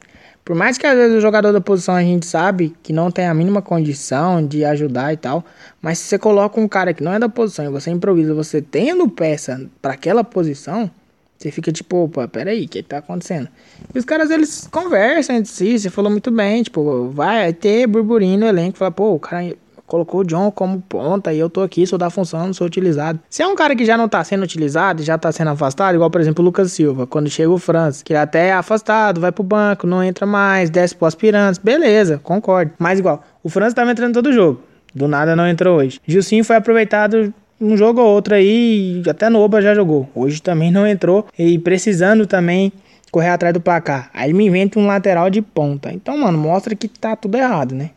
[0.48, 3.26] Por mais que às vezes o jogador da posição a gente sabe que não tem
[3.26, 5.44] a mínima condição de ajudar e tal,
[5.82, 8.62] mas se você coloca um cara que não é da posição e você improvisa, você
[8.62, 10.90] tendo peça para aquela posição,
[11.36, 13.46] você fica tipo, opa, peraí, o que tá acontecendo?
[13.94, 18.40] E os caras, eles conversam entre si, você falou muito bem, tipo, vai ter burburinho
[18.40, 19.54] no elenco, fala, pô, o cara
[19.88, 23.18] colocou o John como ponta e eu tô aqui, sou da função, não sou utilizado.
[23.28, 26.10] Se é um cara que já não tá sendo utilizado, já tá sendo afastado, igual
[26.10, 29.32] por exemplo o Lucas Silva, quando chega o França, que ele até é afastado, vai
[29.32, 32.70] pro banco, não entra mais, desce pro aspirantes, beleza, concordo.
[32.78, 34.60] Mas igual, o França tava entrando todo jogo,
[34.94, 35.98] do nada não entrou hoje.
[36.06, 40.08] Gilcinho foi aproveitado um jogo ou outro aí, até no Oba já jogou.
[40.14, 42.72] Hoje também não entrou e precisando também
[43.10, 44.10] correr atrás do placar.
[44.12, 45.90] Aí me inventa um lateral de ponta.
[45.92, 47.90] Então, mano, mostra que tá tudo errado, né?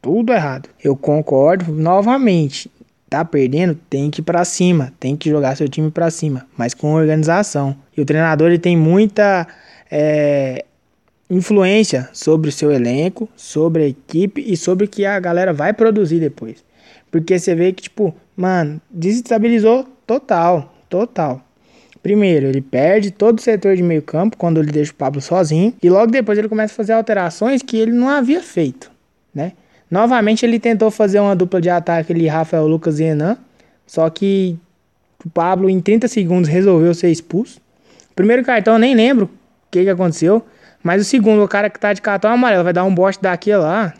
[0.00, 0.68] Tudo errado.
[0.82, 2.70] Eu concordo novamente.
[3.10, 6.74] Tá perdendo, tem que ir para cima, tem que jogar seu time para cima, mas
[6.74, 7.74] com organização.
[7.96, 9.46] E o treinador ele tem muita
[9.90, 10.62] é,
[11.30, 15.72] influência sobre o seu elenco, sobre a equipe e sobre o que a galera vai
[15.72, 16.62] produzir depois.
[17.10, 21.42] Porque você vê que, tipo, mano, desestabilizou total, total.
[22.02, 25.74] Primeiro, ele perde todo o setor de meio campo quando ele deixa o Pablo sozinho.
[25.82, 28.90] E logo depois ele começa a fazer alterações que ele não havia feito,
[29.34, 29.52] né?
[29.90, 33.38] Novamente ele tentou fazer uma dupla de ataque ali, Rafael Lucas e Enan.
[33.86, 34.58] Só que
[35.24, 37.60] o Pablo em 30 segundos resolveu ser expulso.
[38.14, 39.30] primeiro cartão eu nem lembro o
[39.70, 40.44] que, que aconteceu.
[40.82, 43.54] Mas o segundo, o cara que tá de cartão amarelo vai dar um bote daqui
[43.54, 43.94] lá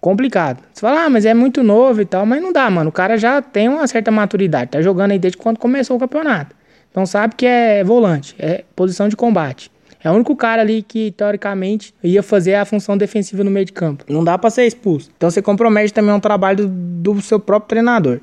[0.00, 0.60] complicado.
[0.74, 2.90] Você fala, ah, mas é muito novo e tal, mas não dá, mano.
[2.90, 6.56] O cara já tem uma certa maturidade, tá jogando aí desde quando começou o campeonato.
[6.90, 9.70] Então sabe que é volante, é posição de combate.
[10.04, 13.72] É o único cara ali que, teoricamente, ia fazer a função defensiva no meio de
[13.72, 14.04] campo.
[14.08, 15.10] Não dá para ser expulso.
[15.16, 18.20] Então você compromete também um trabalho do, do seu próprio treinador.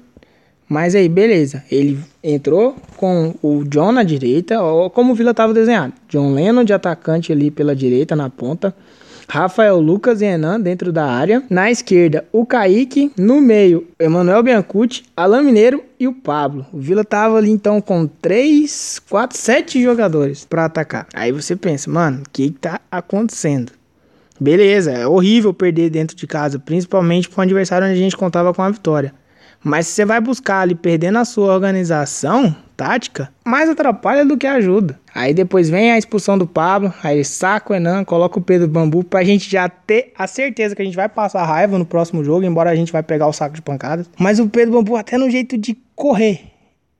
[0.67, 1.63] Mas aí, beleza.
[1.71, 5.93] Ele entrou com o John na direita, ou como o Vila estava desenhado.
[6.07, 8.75] John Lennon de atacante ali pela direita, na ponta.
[9.31, 11.43] Rafael Lucas e Enan dentro da área.
[11.49, 13.11] Na esquerda, o Kaique.
[13.15, 16.65] No meio, Emanuel Biancucci, Alain Mineiro e o Pablo.
[16.73, 21.07] O Vila tava ali então com 3, 4, 7 jogadores para atacar.
[21.13, 23.71] Aí você pensa, mano, o que, que tá acontecendo?
[24.39, 28.53] Beleza, é horrível perder dentro de casa, principalmente para um adversário onde a gente contava
[28.53, 29.13] com a vitória.
[29.63, 34.47] Mas se você vai buscar ali perdendo a sua organização tática, mais atrapalha do que
[34.47, 34.97] ajuda.
[35.13, 39.03] Aí depois vem a expulsão do Pablo, aí saca o Enan, coloca o Pedro Bambu
[39.03, 42.45] pra gente já ter a certeza que a gente vai passar raiva no próximo jogo,
[42.45, 44.09] embora a gente vai pegar o saco de pancadas.
[44.17, 46.39] Mas o Pedro Bambu até no jeito de correr,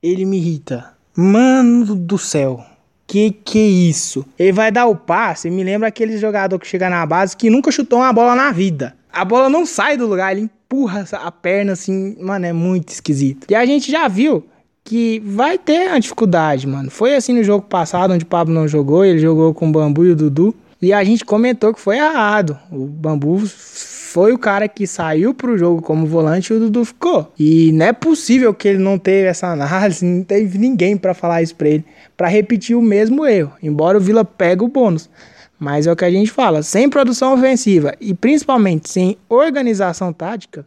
[0.02, 0.92] ele me irrita.
[1.16, 2.62] Mano do céu.
[3.06, 4.26] Que que é isso?
[4.38, 7.72] Ele vai dar o passe, me lembra aquele jogador que chega na base que nunca
[7.72, 8.94] chutou uma bola na vida.
[9.10, 13.46] A bola não sai do lugar, ele empurra a perna assim, mano, é muito esquisito.
[13.48, 14.44] E a gente já viu
[14.84, 16.90] que vai ter uma dificuldade, mano.
[16.90, 20.04] Foi assim no jogo passado, onde o Pablo não jogou, ele jogou com o Bambu
[20.04, 20.54] e o Dudu.
[20.82, 22.58] E a gente comentou que foi errado.
[22.72, 27.32] O Bambu foi o cara que saiu pro jogo como volante e o Dudu ficou.
[27.38, 31.42] E não é possível que ele não teve essa análise, não teve ninguém para falar
[31.42, 31.84] isso pra ele,
[32.16, 33.52] para repetir o mesmo erro.
[33.62, 35.08] Embora o Vila pegue o bônus.
[35.58, 40.64] Mas é o que a gente fala, sem produção ofensiva e principalmente sem organização tática,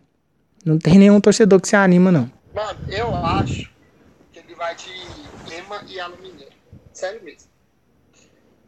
[0.63, 2.29] não tem nenhum torcedor que se anima, não.
[2.53, 3.72] Mano, eu acho
[4.63, 4.91] vai de
[5.53, 6.55] Ema e Alumineiro.
[6.93, 7.51] Sério mesmo.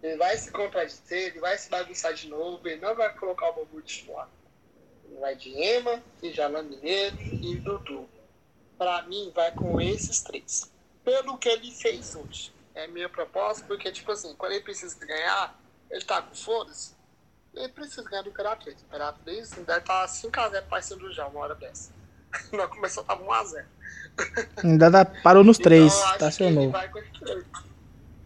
[0.03, 3.53] Ele vai se contradizer, ele vai se bagunçar de novo, ele não vai colocar o
[3.53, 4.29] Bobu titular.
[5.05, 8.09] Ele vai de Ema, e Jalan Mineiro e Dudu.
[8.77, 10.69] Pra mim, vai com esses três.
[11.01, 12.53] Pelo que ele fez hoje.
[12.73, 15.57] É minha proposta, porque, tipo assim, quando ele precisa ganhar,
[15.89, 16.93] ele tá com foda-se.
[17.53, 18.81] Ele precisa ganhar do Imperatriz.
[18.81, 21.93] O Imperatriz deve estar tá 5x0 para cima já, uma hora dessa.
[22.51, 23.65] Não começou, tava 1x0.
[24.63, 26.73] Ainda tá, parou nos então, três, tá seu novo.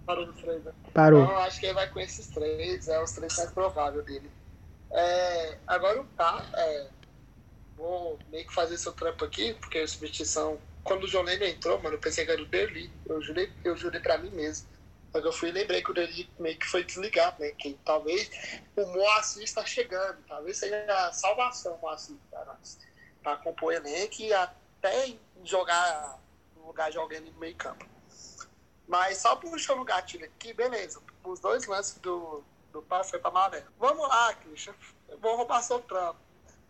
[0.05, 0.71] Parou nos três, né?
[0.93, 1.23] Parou.
[1.23, 4.29] Então, acho que ele vai com esses três, é os três mais prováveis dele.
[4.91, 6.87] É, agora o tá, é,
[7.79, 10.59] vou meio que fazer seu trampo aqui, porque a substituição.
[10.83, 12.91] Quando o John Lennon entrou, mano, eu pensei que era o Derli.
[13.05, 14.67] Eu jurei, eu jurei pra mim mesmo.
[15.13, 17.51] Mas eu fui e lembrei que o Derli meio que foi desligado, né?
[17.51, 18.29] Que talvez
[18.75, 20.17] o Moacir está chegando.
[20.27, 22.79] Talvez seja a salvação o Moacir para nós.
[23.21, 25.13] Pra compor elenco e até
[25.43, 26.19] jogar
[26.55, 27.85] no lugar de alguém no meio campo.
[28.87, 30.99] Mas só puxando o gatilho aqui, beleza.
[31.23, 33.63] Os dois lances do, do pai foi pra Maré.
[33.79, 34.73] Vamos lá, Christian.
[35.07, 36.17] Eu vou roubar seu trampo.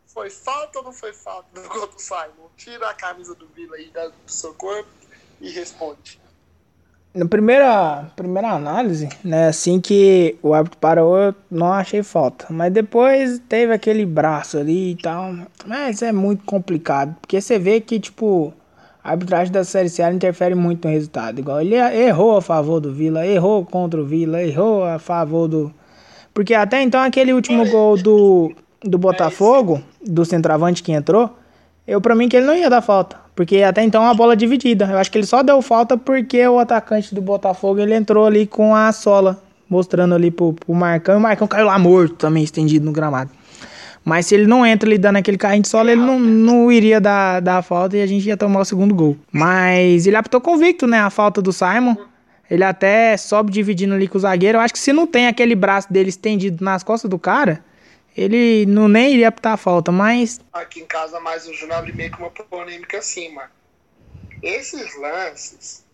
[0.06, 2.50] Foi falta ou não foi falta do gol do Simon?
[2.58, 4.90] Tira a camisa do Vila aí do seu corpo
[5.40, 6.20] e responde.
[7.14, 12.46] Na primeira, primeira análise, né, assim que o árbitro parou, eu não achei falta.
[12.50, 15.34] Mas depois teve aquele braço ali e tal.
[15.66, 17.16] Mas é muito complicado.
[17.20, 18.54] Porque você vê que, tipo,
[19.10, 21.40] a arbitragem da Série C interfere muito no resultado.
[21.40, 25.74] Igual ele errou a favor do Vila, errou contra o Vila, errou a favor do.
[26.32, 28.54] Porque até então aquele último gol do,
[28.84, 31.36] do Botafogo, do centroavante que entrou,
[31.88, 33.18] eu pra mim que ele não ia dar falta.
[33.36, 34.86] Porque até então a bola dividida.
[34.86, 38.46] Eu acho que ele só deu falta porque o atacante do Botafogo ele entrou ali
[38.46, 41.16] com a sola, mostrando ali pro, pro Marcão.
[41.16, 43.32] E o Marcão caiu lá morto também, estendido no gramado.
[44.10, 47.00] Mas se ele não entra ali dando aquele carrinho de solo, ele não, não iria
[47.00, 49.16] dar, dar a falta e a gente ia tomar o segundo gol.
[49.32, 51.00] Mas ele apitou convicto, né?
[51.00, 51.96] A falta do Simon.
[52.50, 54.58] Ele até sobe dividindo ali com o zagueiro.
[54.58, 57.64] Eu acho que se não tem aquele braço dele estendido nas costas do cara,
[58.18, 60.42] ele não nem iria apitar a falta, mas.
[60.54, 63.52] Aqui em casa, mais o Júnior abre meio que uma polêmica assim, mano.
[64.42, 65.86] Esses lances,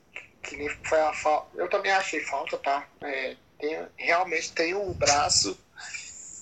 [0.41, 1.47] que nem foi a falta.
[1.55, 2.86] Eu também achei falta, tá?
[3.01, 5.59] É, tem, realmente tem um braço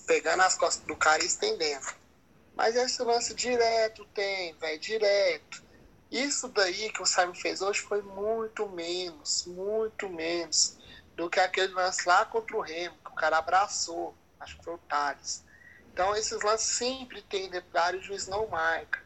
[0.05, 1.87] pegando as costas do cara e estendendo.
[2.55, 5.63] Mas esse lance direto tem, velho, direto.
[6.11, 10.77] Isso daí que o Simon fez hoje foi muito menos, muito menos
[11.15, 14.75] do que aquele lance lá contra o Remo, que o cara abraçou, acho que foi
[14.75, 15.43] o Thales.
[15.91, 19.01] Então esses lances sempre tem detalhe o juiz não marca.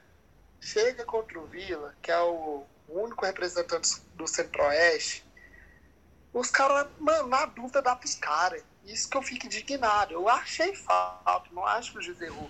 [0.60, 5.28] Chega contra o Vila, que é o único representante do Centro-Oeste,
[6.34, 8.64] os caras, mano, na dúvida dá pros caras.
[8.88, 10.14] Isso que eu fico indignado.
[10.14, 12.50] Eu achei falta, não acho que o juiz errou.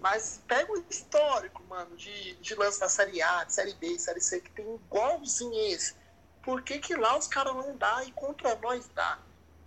[0.00, 4.20] Mas pega o histórico, mano, de, de lance da Série A, de Série B, Série
[4.20, 5.94] C, que tem igualzinho esse.
[6.42, 9.18] Por que, que lá os caras não dá e contra nós dá?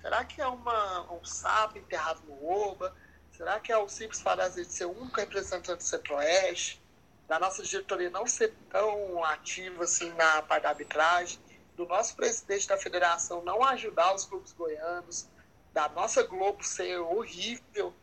[0.01, 2.95] Será que é uma, um sapo enterrado no oba?
[3.36, 6.82] Será que é o simples fazer de ser o único representante do Centro-Oeste?
[7.28, 11.39] Da nossa diretoria não ser tão ativa assim na parte da arbitragem?
[11.76, 15.28] Do nosso presidente da federação não ajudar os clubes goianos?
[15.76, 17.93] Da nossa Globo ser horrível.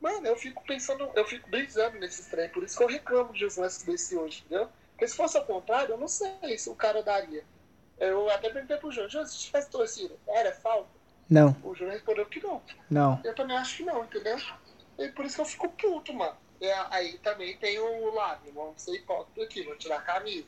[0.00, 3.46] Mano, eu fico pensando, eu fico brisando nesses trem, por isso que eu reclamo de
[3.46, 4.68] uns lances desse hoje, entendeu?
[4.90, 7.44] Porque se fosse ao contrário, eu não sei se o cara daria.
[7.96, 10.90] Eu até perguntei pro João, João, se tivesse torcido, era falta?
[11.30, 11.56] Não.
[11.62, 12.60] O João respondeu que não.
[12.90, 13.20] Não.
[13.22, 14.36] Eu também acho que não, entendeu?
[14.98, 16.36] E por isso que eu fico puto, mano.
[16.60, 20.46] E aí também tem o lado, vamos ser hipócrita aqui, vou tirar a camisa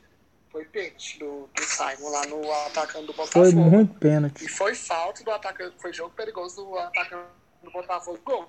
[0.54, 3.44] foi pênalti do, do Simon lá no atacante do Botafogo.
[3.44, 4.44] Foi muito pênalti.
[4.44, 7.24] E foi falta do atacante, foi jogo perigoso do atacante
[7.64, 8.20] do Botafogo.
[8.24, 8.48] Gol.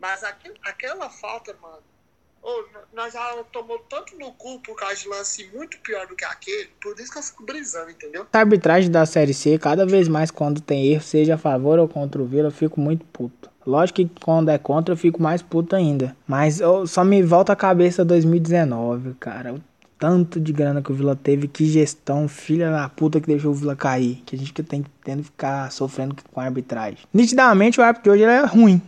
[0.00, 1.78] Mas aquele, aquela falta, mano,
[2.42, 6.24] oh, nós já tomou tanto no cu por causa de lance muito pior do que
[6.24, 8.26] aquele, por isso que eu fico brisando, entendeu?
[8.32, 11.86] A arbitragem da Série C, cada vez mais quando tem erro, seja a favor ou
[11.86, 13.48] contra o Vila, eu fico muito puto.
[13.64, 16.16] Lógico que quando é contra eu fico mais puto ainda.
[16.26, 19.54] Mas oh, só me volta a cabeça 2019, cara
[19.98, 23.54] tanto de grana que o Vila teve, que gestão, filha da puta que deixou o
[23.54, 24.22] Vila cair.
[24.26, 26.98] Que a gente tem tendo que ficar sofrendo com a arbitragem.
[27.12, 28.80] Nitidamente o árbitro de hoje é ruim.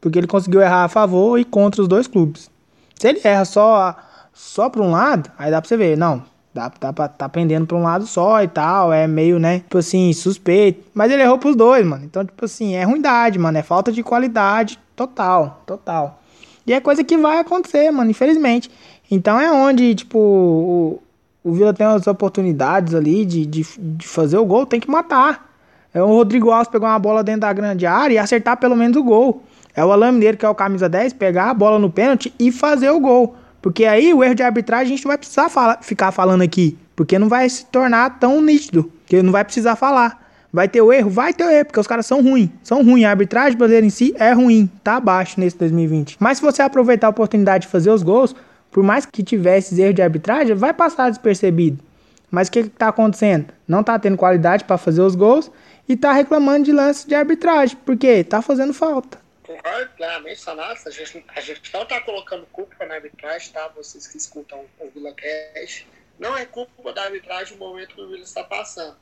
[0.00, 2.50] Porque ele conseguiu errar a favor e contra os dois clubes.
[2.94, 3.96] Se ele erra só,
[4.32, 6.22] só pra um lado, aí dá pra você ver, não.
[6.54, 8.92] Dá, dá pra tá pendendo pra um lado só e tal.
[8.92, 9.60] É meio, né?
[9.60, 10.84] Tipo assim, suspeito.
[10.94, 12.04] Mas ele errou pros dois, mano.
[12.04, 13.58] Então, tipo assim, é ruindade, mano.
[13.58, 15.62] É falta de qualidade total.
[15.66, 16.20] Total.
[16.66, 18.70] E é coisa que vai acontecer, mano, infelizmente.
[19.10, 21.02] Então é onde, tipo, o,
[21.42, 25.48] o Vila tem as oportunidades ali de, de, de fazer o gol, tem que matar.
[25.92, 28.96] É o Rodrigo Alves pegar uma bola dentro da grande área e acertar pelo menos
[28.96, 29.42] o gol.
[29.74, 32.52] É o Alain Mineiro, que é o camisa 10, pegar a bola no pênalti e
[32.52, 33.36] fazer o gol.
[33.62, 36.76] Porque aí o erro de arbitragem a gente não vai precisar fala, ficar falando aqui.
[36.94, 38.90] Porque não vai se tornar tão nítido.
[39.06, 40.26] Que não vai precisar falar.
[40.52, 41.10] Vai ter o erro?
[41.10, 42.50] Vai ter o erro, porque os caras são ruins.
[42.62, 43.04] São ruins.
[43.04, 44.70] A arbitragem brasileira em si é ruim.
[44.82, 46.16] Tá abaixo nesse 2020.
[46.18, 48.34] Mas se você aproveitar a oportunidade de fazer os gols,
[48.70, 51.82] por mais que tivesse erro de arbitragem, vai passar despercebido.
[52.30, 53.52] Mas o que está acontecendo?
[53.66, 55.50] Não está tendo qualidade para fazer os gols
[55.88, 59.18] e está reclamando de lance de arbitragem, porque está fazendo falta.
[59.42, 60.42] Concordo plenamente.
[60.48, 63.68] A gente, a gente não está colocando culpa na arbitragem, tá?
[63.68, 65.86] Vocês que escutam o Vila Cash.
[66.18, 68.96] Não é culpa da arbitragem o momento que o Vila está passando.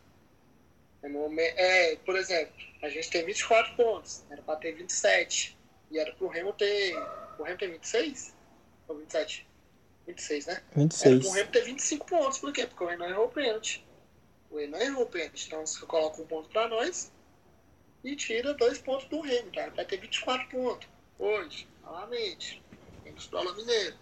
[1.02, 5.56] É, é, por exemplo, a gente tem 24 pontos, era para ter 27.
[5.90, 6.96] E era para o Remo ter.
[7.38, 8.34] O Remo tem 26?
[8.88, 9.46] Ou 27?
[10.06, 10.62] 26, né?
[10.74, 11.12] 26.
[11.12, 12.38] Era pro Remo ter 25 pontos.
[12.38, 12.66] Por quê?
[12.66, 13.84] Porque o Renan errou o pênalti.
[14.50, 15.46] O Renan errou o pênalti.
[15.46, 17.10] Então você coloca um ponto para nós
[18.04, 19.70] e tira dois pontos do Remo, cara.
[19.72, 20.88] Vai ter 24 pontos.
[21.18, 22.62] Hoje, novamente.
[23.02, 23.96] Tem que estudar Mineiro.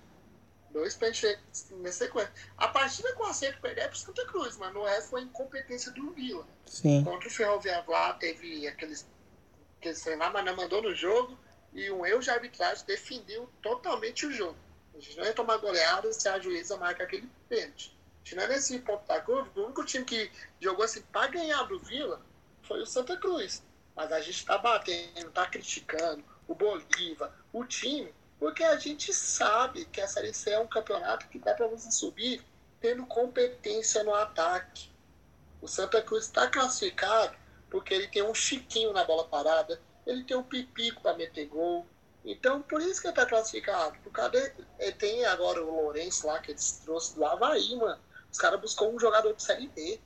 [0.71, 1.39] Dois pênaltis
[1.71, 2.33] na sequência.
[2.59, 5.93] A partida com o acerto perder é pro Santa Cruz, mas no resto foi incompetência
[5.93, 6.47] do Vila.
[6.67, 7.05] Sim.
[7.05, 9.07] Contra o Ferroviário lá, teve aqueles.
[9.79, 11.39] aqueles treinar, mas não mandou no jogo.
[11.73, 14.57] E um erro de arbitragem defendeu totalmente o jogo.
[14.95, 17.97] A gente não ia tomar goleada se a juíza marca aquele pênalti.
[18.23, 20.31] Tirando esse ponto da curva, o único time que
[20.61, 22.23] jogou assim para ganhar do Vila
[22.63, 23.63] foi o Santa Cruz.
[23.95, 29.85] Mas a gente está batendo, está criticando o Bolívar, o time, porque a gente sabe
[29.87, 32.45] que a Série C é um campeonato que dá para você subir
[32.81, 34.91] tendo competência no ataque.
[35.61, 37.37] O Santa Cruz está classificado
[37.71, 41.87] porque ele tem um chiquinho na bola parada, ele tem um pipico para meter gol,
[42.25, 43.99] então, por isso que ele tá classificado.
[44.03, 48.01] Por causa eh, tem agora o Lourenço lá, que eles trouxe do Havaí, mano.
[48.33, 50.01] Os caras buscou um jogador de Série B.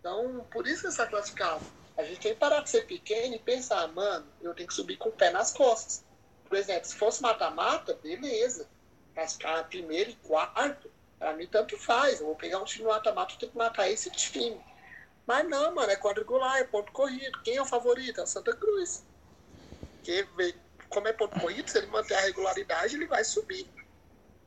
[0.00, 1.64] Então, por isso que ele está classificado.
[1.96, 4.96] A gente tem que parar de ser pequeno e pensar, mano, eu tenho que subir
[4.96, 6.04] com o pé nas costas.
[6.48, 8.66] Por exemplo, se fosse mata-mata, beleza.
[9.14, 12.20] Classificar primeiro e quarto, pra mim tanto faz.
[12.20, 14.60] Eu vou pegar um time mata-mata, eu tenho que matar esse time.
[15.26, 17.40] Mas não, mano, é quadrangular, é ponto corrido.
[17.42, 18.18] Quem é o favorito?
[18.18, 19.04] É o Santa Cruz.
[20.02, 20.26] Que
[20.90, 23.66] como é ponto corrido, se ele manter a regularidade, ele vai subir.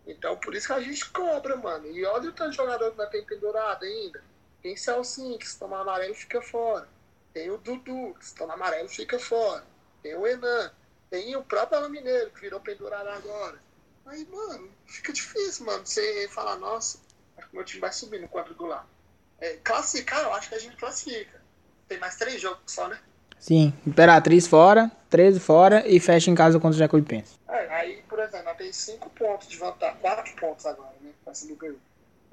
[0.05, 1.87] Então, por isso que a gente cobra, mano.
[1.87, 4.21] E olha o tanto de jogador que vai ter pendurado ainda.
[4.61, 6.87] Tem Celcinho, que se tomar amarelo fica fora.
[7.33, 9.63] Tem o Dudu, que se tomar amarelo fica fora.
[10.01, 10.71] Tem o Enan.
[11.09, 13.57] Tem o próprio Alan Mineiro, que virou pendurado agora.
[14.05, 16.99] Aí, mano, fica difícil, mano, você falar, nossa,
[17.37, 18.85] acho que meu time vai subir no quadrangular.
[19.39, 21.41] É, classificar, eu acho que a gente classifica.
[21.87, 22.99] Tem mais três jogos só, né?
[23.39, 27.37] Sim, Imperatriz fora, 13 fora e fecha em casa contra o Jacuipense.
[27.47, 31.11] É, aí, por exemplo, ela tem 5 pontos de vantagem, 4 pontos agora, né?
[31.27, 31.79] Assim do ganho.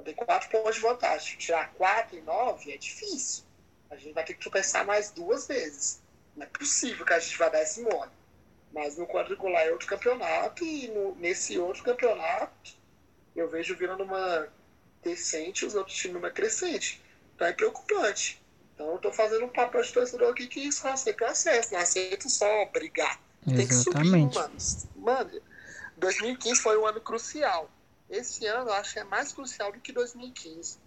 [0.02, 1.36] Tem 4 pontos de vantagem.
[1.36, 3.44] Tirar 4 e 9 é difícil.
[3.90, 6.00] A gente vai ter que tropeçar mais duas vezes.
[6.34, 8.10] Não é possível que a gente vá dar esse mole.
[8.72, 12.72] Mas no quadricular é outro campeonato e no, nesse outro campeonato
[13.36, 14.48] eu vejo virando uma
[15.02, 17.02] decente e os outros times numa crescente.
[17.34, 18.39] Então é preocupante.
[18.80, 22.30] Então eu tô fazendo um papel de torcedor aqui que só aceita acesso, não aceito
[22.30, 23.20] só brigar.
[23.44, 24.56] Tem que subir, mano.
[24.96, 25.30] Mano,
[25.98, 27.70] 2015 foi um ano crucial.
[28.08, 30.78] Esse ano eu acho que é mais crucial do que 2015.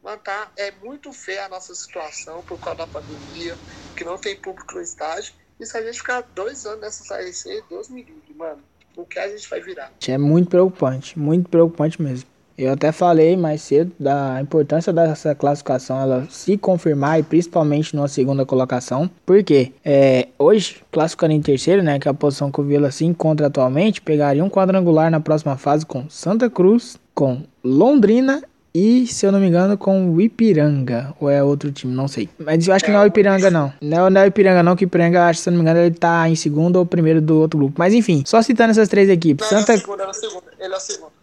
[0.00, 3.56] Mano, tá, é muito feia a nossa situação por causa da pandemia,
[3.96, 5.34] que não tem público no estádio.
[5.58, 8.62] E se a gente ficar dois anos nessa série C, Deus me livre, mano.
[8.96, 9.92] O que a gente vai virar?
[10.06, 12.30] É muito preocupante, muito preocupante mesmo.
[12.60, 18.06] Eu até falei mais cedo da importância dessa classificação ela se confirmar e principalmente numa
[18.06, 19.08] segunda colocação.
[19.24, 23.06] Porque é, hoje, classificando em terceiro, né, que é a posição que o Vila se
[23.06, 28.42] encontra atualmente, pegaria um quadrangular na próxima fase com Santa Cruz, com Londrina
[28.74, 31.14] e, se eu não me engano, com o Ipiranga.
[31.18, 32.28] Ou é outro time, não sei.
[32.38, 33.72] Mas eu acho que não é o Ipiranga, não.
[33.80, 35.62] Não, é, não é o Ipiranga, não, que o Ipiranga, acho, se eu não me
[35.62, 37.76] engano, ele tá em segundo ou primeiro do outro grupo.
[37.78, 39.50] Mas enfim, só citando essas três equipes.
[39.50, 39.72] Não, Santa...
[39.72, 41.19] Ele é o segundo, ele é o segundo.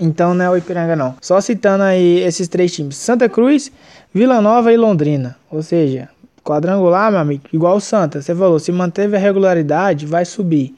[0.00, 1.16] Então não é o Ipiranga, não.
[1.20, 3.70] Só citando aí esses três times: Santa Cruz,
[4.12, 5.36] Vila Nova e Londrina.
[5.50, 6.08] Ou seja,
[6.44, 8.22] quadrangular, meu amigo, igual o Santa.
[8.22, 10.74] Você falou, se manteve a regularidade, vai subir.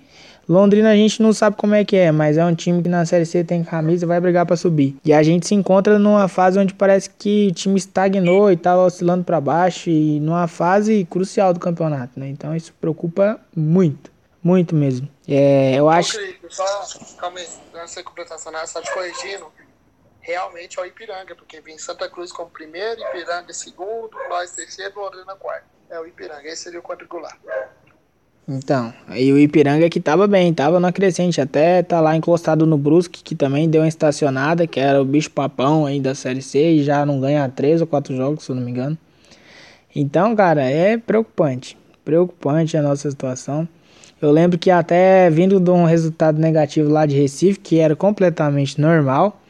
[0.51, 3.07] Londrina a gente não sabe como é que é, mas é um time que na
[3.07, 4.97] Série C tem camisa vai brigar para subir.
[5.05, 8.77] E a gente se encontra numa fase onde parece que o time estagnou e tá
[8.77, 12.29] oscilando para baixo e numa fase crucial do campeonato, né?
[12.29, 14.11] Então isso preocupa muito,
[14.43, 15.09] muito mesmo.
[15.29, 16.19] É, eu acho.
[16.49, 16.65] Só,
[17.19, 18.67] calma aí, antes de completação, né?
[18.67, 19.53] só te corrigindo.
[20.21, 25.35] Realmente é o Ipiranga, porque vem Santa Cruz como primeiro, Ipiranga segundo, nós terceiro, Londrina
[25.35, 25.65] quarto.
[25.89, 27.39] É o Ipiranga, esse seria o quadrangular.
[28.47, 32.77] Então, e o Ipiranga que tava bem, tava na crescente, até tá lá encostado no
[32.77, 36.59] Brusque, que também deu uma estacionada, que era o bicho papão aí da Série C,
[36.59, 38.99] e já não ganha três ou quatro jogos, se eu não me engano.
[39.95, 43.69] Então, cara, é preocupante, preocupante a nossa situação.
[44.21, 48.81] Eu lembro que até vindo de um resultado negativo lá de Recife, que era completamente
[48.81, 49.41] normal,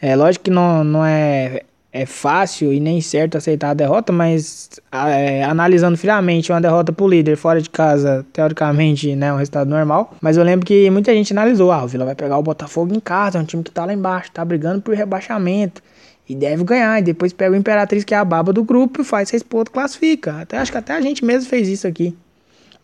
[0.00, 1.62] é lógico que não, não é
[1.94, 7.06] é fácil e nem certo aceitar a derrota, mas é, analisando friamente uma derrota pro
[7.06, 10.12] líder fora de casa, teoricamente, né, um resultado normal.
[10.20, 12.98] Mas eu lembro que muita gente analisou, ah, o Vila vai pegar o Botafogo em
[12.98, 15.80] casa, é um time que tá lá embaixo, tá brigando por rebaixamento.
[16.28, 19.04] E deve ganhar, e depois pega o Imperatriz, que é a baba do grupo, e
[19.04, 20.40] faz seis pontos, classifica.
[20.40, 22.16] Até, acho que até a gente mesmo fez isso aqui.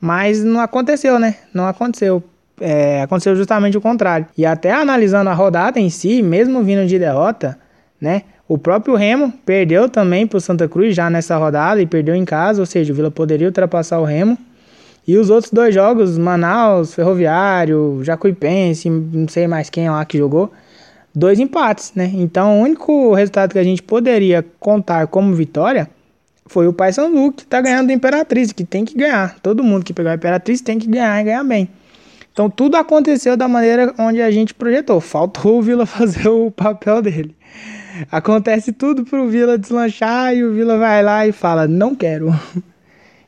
[0.01, 1.37] Mas não aconteceu, né?
[1.53, 2.23] Não aconteceu.
[2.61, 4.27] É, aconteceu justamente o contrário.
[4.37, 7.59] E até analisando a rodada em si, mesmo vindo de derrota,
[8.01, 8.23] né?
[8.49, 12.25] O próprio Remo perdeu também para o Santa Cruz já nessa rodada e perdeu em
[12.25, 14.37] casa, ou seja, o Vila poderia ultrapassar o Remo.
[15.07, 20.53] E os outros dois jogos, Manaus, Ferroviário, Jacuipense, não sei mais quem lá que jogou,
[21.15, 22.11] dois empates, né?
[22.15, 25.89] Então o único resultado que a gente poderia contar como vitória
[26.51, 29.39] foi o Paysandu, que tá ganhando do Imperatriz, que tem que ganhar.
[29.41, 31.71] Todo mundo que pegar a Imperatriz tem que ganhar e ganhar bem.
[32.33, 35.01] Então tudo aconteceu da maneira onde a gente projetou.
[35.01, 37.37] Faltou o Vila fazer o papel dele.
[38.11, 42.35] Acontece tudo pro Vila deslanchar e o Vila vai lá e fala: Não quero.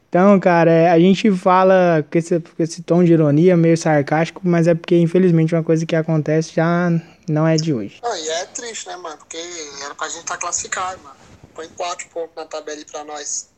[0.08, 4.42] Então, cara, é, a gente fala com esse, com esse tom de ironia, meio sarcástico,
[4.44, 6.90] mas é porque, infelizmente, uma coisa que acontece já
[7.26, 7.98] não é de hoje.
[8.04, 9.16] Ah, e é triste, né, mano?
[9.16, 9.38] Porque
[9.82, 11.21] era pra gente estar tá classificado, mano.
[11.54, 13.50] Põe quatro pontos na tabela aí pra nós.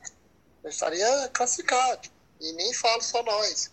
[0.63, 2.09] Eu estaria classificado.
[2.41, 3.73] E nem falo só nós.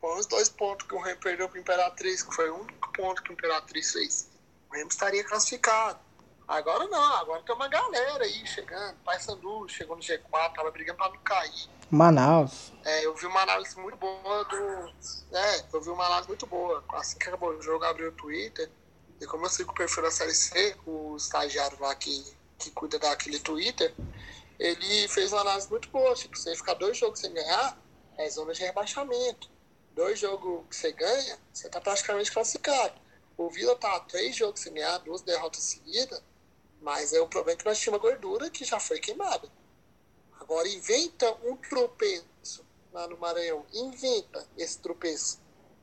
[0.00, 3.22] Põe os dois pontos que o Remo perdeu pro Imperatriz, que foi o único ponto
[3.22, 4.28] que o Imperatriz fez.
[4.70, 5.98] O Remo estaria classificado.
[6.46, 8.96] Agora não, agora tem uma galera aí chegando.
[9.04, 11.68] Paysandu chegou no G4, tava brigando pra não cair.
[11.90, 12.72] Manaus.
[12.84, 14.56] É, eu vi uma análise muito boa do.
[15.32, 16.84] É, eu vi uma análise muito boa.
[16.92, 18.70] Assim que acabou o jogo, abri o Twitter.
[19.20, 22.24] E como eu sigo o perfil da Série C, o estagiário lá que,
[22.58, 23.94] que cuida daquele Twitter,
[24.58, 26.14] ele fez uma análise muito boa.
[26.14, 27.78] Tipo, você ficar dois jogos sem ganhar,
[28.18, 29.50] é zona de rebaixamento.
[29.92, 32.94] Dois jogos que você ganha, você tá praticamente classificado.
[33.36, 36.22] O Vila tá três jogos sem ganhar, duas derrotas seguidas
[36.80, 39.50] mas é o problema que nós tínhamos uma gordura que já foi queimada.
[40.38, 43.66] Agora inventa um tropeço lá no Maranhão.
[43.72, 45.40] Inventa esse tropeço.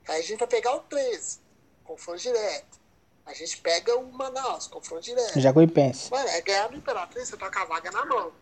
[0.08, 1.40] Aí a gente vai pegar o 13,
[1.82, 2.80] confronto direto.
[3.26, 5.40] A gente pega o Manaus, confronto direto.
[5.40, 6.10] Jacuipense.
[6.10, 8.32] Mano, é ganhar do Imperatriz, você tá com a vaga na mão.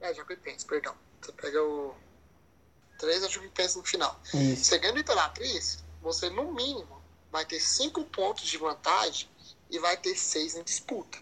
[0.00, 0.94] É, Jacuipense, perdão.
[1.20, 1.94] Você pega o
[2.98, 4.20] 13 a Jacuipense no final.
[4.32, 4.64] Isso.
[4.64, 9.28] Você ganha do Imperatriz, você no mínimo vai ter 5 pontos de vantagem
[9.70, 11.18] e vai ter 6 em disputa.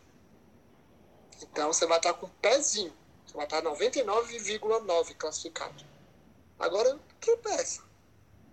[1.43, 2.93] Então você vai estar com pezinho.
[3.27, 5.85] Você vai estar 99,9 classificado.
[6.59, 7.83] Agora tropeça.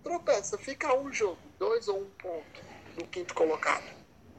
[0.02, 0.58] Tropeça.
[0.58, 2.60] Fica um jogo, dois ou um ponto
[2.96, 3.93] do quinto colocado.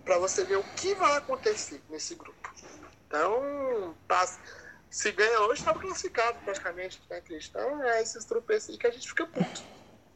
[0.06, 2.54] Para você ver o que vai acontecer nesse grupo.
[3.08, 4.40] Então, passa.
[4.90, 7.84] Se ganha hoje, está classificado praticamente, né, Cristão?
[7.84, 9.64] É esses tropeços aí que a gente fica puto.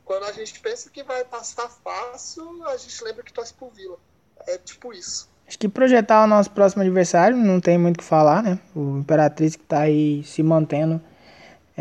[0.06, 3.98] Quando a gente pensa que vai passar fácil, a gente lembra que torce pro Vila.
[4.48, 5.30] É tipo isso.
[5.48, 8.60] Acho que projetar o nosso próximo adversário não tem muito o que falar, né?
[8.76, 11.02] O Imperatriz que tá aí se mantendo,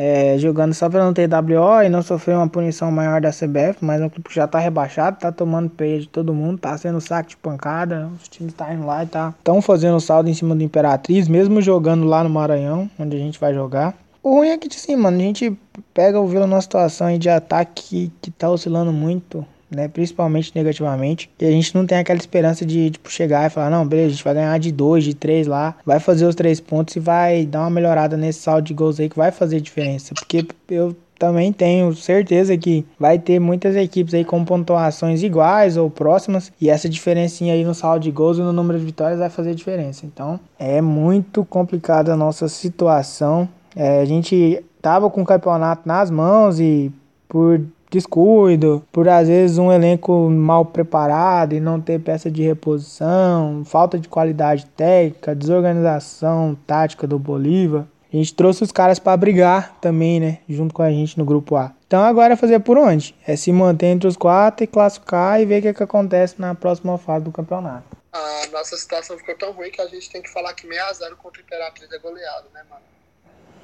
[0.01, 3.79] é, jogando só para não ter WO e não sofrer uma punição maior da CBF,
[3.85, 7.31] mas o clube já tá rebaixado, tá tomando peia de todo mundo, tá sendo saco
[7.31, 10.63] de pancada, os times tá indo lá e tá tão fazendo saldo em cima do
[10.63, 13.93] Imperatriz, mesmo jogando lá no Maranhão, onde a gente vai jogar.
[14.23, 15.59] O ruim é que, assim, mano, a gente
[15.93, 19.89] pega o Vila numa situação de ataque que, que tá oscilando muito né?
[19.89, 21.31] Principalmente negativamente.
[21.39, 24.11] E a gente não tem aquela esperança de, tipo, chegar e falar, não, beleza, a
[24.13, 27.47] gente vai ganhar de dois, de três lá, vai fazer os três pontos e vai
[27.47, 30.15] dar uma melhorada nesse saldo de gols aí que vai fazer diferença.
[30.15, 35.91] Porque eu também tenho certeza que vai ter muitas equipes aí com pontuações iguais ou
[35.91, 39.29] próximas e essa diferencinha aí no saldo de gols e no número de vitórias vai
[39.29, 40.07] fazer diferença.
[40.07, 43.49] Então é muito complicada a nossa situação.
[43.75, 46.93] É, a gente tava com o campeonato nas mãos e
[47.29, 47.61] por
[47.91, 53.99] descuido, por às vezes um elenco mal preparado e não ter peça de reposição, falta
[53.99, 57.87] de qualidade técnica, desorganização tática do Bolívar.
[58.13, 61.57] A gente trouxe os caras para brigar também, né, junto com a gente no grupo
[61.57, 61.73] A.
[61.87, 63.15] Então agora é fazer por onde?
[63.27, 66.37] É se manter entre os quatro e classificar e ver o que, é que acontece
[66.39, 67.97] na próxima fase do campeonato.
[68.13, 71.41] A nossa situação ficou tão ruim que a gente tem que falar que 6x0 contra
[71.41, 72.83] o Imperatriz é goleado, né, mano?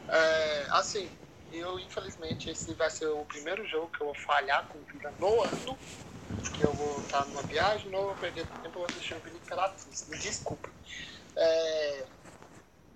[0.08, 1.08] É, assim,
[1.58, 5.12] eu, infelizmente, esse vai ser o primeiro jogo que eu vou falhar com o Vila
[5.18, 5.78] no ano.
[6.54, 10.08] Que eu vou estar numa viagem, não vou perder tempo, vou assistir o Vila Imperatriz.
[10.08, 10.68] Me desculpa.
[11.36, 12.06] É...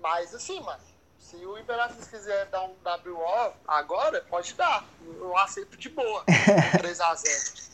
[0.01, 0.83] Mas assim, mano,
[1.19, 4.89] se o Imperatriz quiser dar um WO agora, pode dar.
[5.01, 6.24] Eu aceito de boa.
[6.78, 7.69] 3x0.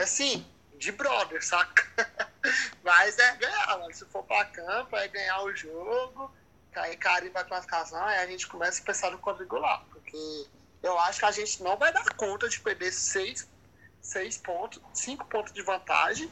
[0.00, 0.46] Assim,
[0.76, 1.84] de brother, saca?
[2.82, 3.92] Mas é ganhar, mano.
[3.92, 6.32] Se for pra campo, é ganhar o jogo
[6.80, 10.46] aí carimba a classificação, aí a gente começa a pensar no quadrangular, porque
[10.82, 13.48] eu acho que a gente não vai dar conta de perder seis,
[14.00, 16.30] seis pontos, cinco pontos de vantagem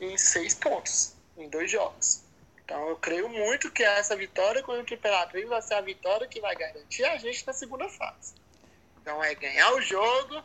[0.00, 2.22] em seis pontos, em dois jogos.
[2.64, 6.40] Então eu creio muito que essa vitória contra o Imperatriz vai ser a vitória que
[6.40, 8.34] vai garantir a gente na segunda fase.
[9.00, 10.42] Então é ganhar o jogo,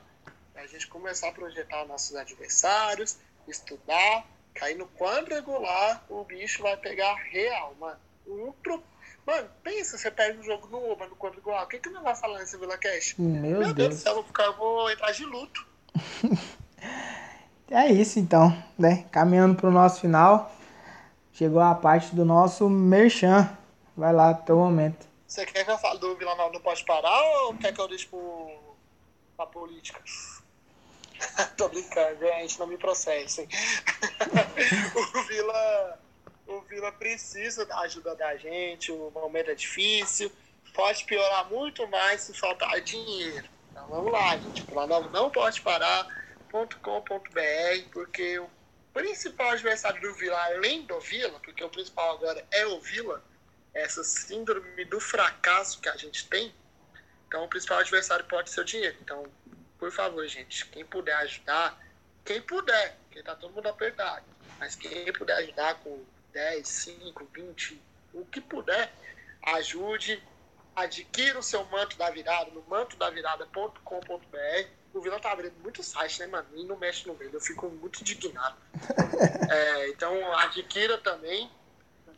[0.56, 3.18] é a gente começar a projetar nossos adversários,
[3.48, 4.26] estudar,
[4.56, 8.00] cair no quadrangular, o bicho vai pegar real, mano.
[8.26, 8.84] Um pro...
[9.26, 11.64] Mano, pensa, você perde o jogo no Uber, no quadrangular.
[11.64, 13.16] O que, que não vai falar nesse Vila Cash?
[13.18, 13.96] Meu, Meu Deus.
[13.96, 15.66] do céu, eu vou, ficar, eu vou entrar de luto.
[17.70, 19.06] É isso então, né?
[19.12, 20.56] Caminhando pro nosso final.
[21.34, 23.50] Chegou a parte do nosso merchan.
[23.98, 25.08] Vai lá, teu momento.
[25.28, 27.88] Você quer que eu fale do Vila Nova não pode parar ou quer que eu
[27.88, 28.76] deixe pro...
[29.36, 30.00] pra política?
[31.58, 33.48] Tô brincando, gente, não me processem.
[34.96, 36.00] o Vila
[36.48, 40.32] o Vila precisa da ajuda da gente, o momento é difícil,
[40.74, 43.48] pode piorar muito mais se faltar dinheiro.
[43.72, 44.64] Então vamos lá, gente.
[44.72, 48.50] O Nova não pode parar.com.br, porque o
[48.94, 53.24] principal adversário do Vila, além do Vila, porque o principal agora é o Vila,
[53.74, 56.54] essa síndrome do fracasso que a gente tem,
[57.28, 58.96] então o principal adversário pode ser o dinheiro.
[59.02, 59.26] Então,
[59.78, 61.78] por favor, gente, quem puder ajudar,
[62.24, 64.24] quem puder, porque tá todo mundo apertado,
[64.58, 66.02] mas quem puder ajudar com
[66.36, 67.82] 10, 5, 20,
[68.14, 68.94] o que puder,
[69.42, 70.22] ajude,
[70.76, 74.68] adquira o seu manto da virada no mantodavirada.com.br.
[74.94, 76.46] O Vila tá abrindo muito site, né, mano?
[76.54, 78.58] E não mexe no meio, eu fico muito indignado.
[79.50, 81.50] é, então, adquira também.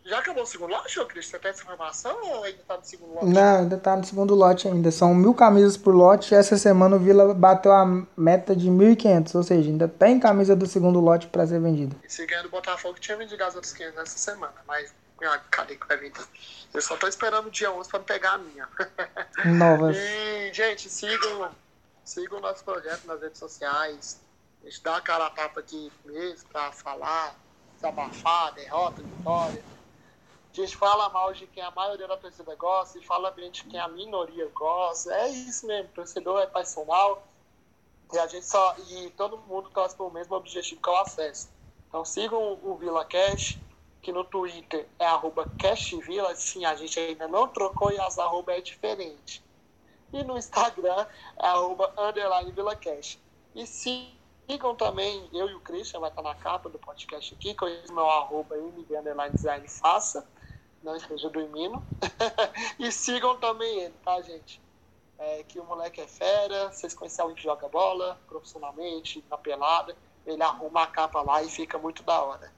[0.08, 1.26] Já acabou o segundo lote, ô Cris?
[1.26, 3.26] Você tem essa informação ou ainda tá no segundo lote?
[3.26, 4.90] Não, ainda tá no segundo lote ainda.
[4.90, 6.34] São mil camisas por lote.
[6.34, 7.86] Essa semana o Vila bateu a
[8.16, 11.94] meta de 1.500, ou seja, ainda tem camisa do segundo lote para ser vendida.
[12.06, 14.96] Esse ganho do Botafogo tinha vendido as outras 500 nessa semana, mas
[15.52, 16.26] cadê que vai vender?
[16.74, 18.70] Eu só tô esperando o dia 11 para pegar a minha.
[19.44, 19.98] Novas.
[19.98, 21.52] E, gente, sigam,
[22.06, 24.22] sigam o nosso projeto nas redes sociais.
[24.64, 27.36] A gente dá a cara a tapa aqui mesmo para falar,
[27.76, 29.77] desabafar, derrota, vitória.
[30.58, 33.64] A gente fala mal de quem a maioria da torcida gosta e fala bem de
[33.66, 35.14] quem a minoria gosta.
[35.14, 37.22] É isso mesmo, torcedor é passional
[38.12, 41.50] e a gente só e todo mundo torce pelo mesmo objetivo que é o acesso.
[41.88, 43.60] Então sigam o Vila Cash,
[44.02, 48.54] que no Twitter é arroba CashVila, sim, a gente ainda não trocou e as arroba
[48.54, 49.44] é diferente.
[50.12, 51.06] E no Instagram
[51.38, 53.20] é arroba underline Vila Cash.
[53.54, 57.68] E sigam também, eu e o Christian, vai estar na capa do podcast aqui, com
[57.68, 60.28] o meu arroba underline design faça
[60.84, 61.82] não esteja dormindo.
[62.80, 64.62] e sigam também ele, tá, gente?
[65.20, 69.96] É, que o moleque é fera, vocês conhecem alguém que joga bola profissionalmente, na pelada,
[70.26, 72.52] ele arruma a capa lá e fica muito da hora.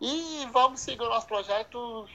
[0.00, 2.06] E vamos seguir o nosso projeto,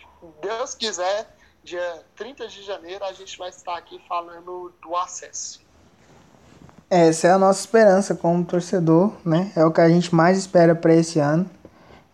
[0.42, 1.28] Deus quiser,
[1.64, 5.62] dia 30 de janeiro a gente vai estar aqui falando do acesso.
[6.90, 9.52] Essa é a nossa esperança como torcedor, né?
[9.56, 11.50] É o que a gente mais espera para esse ano.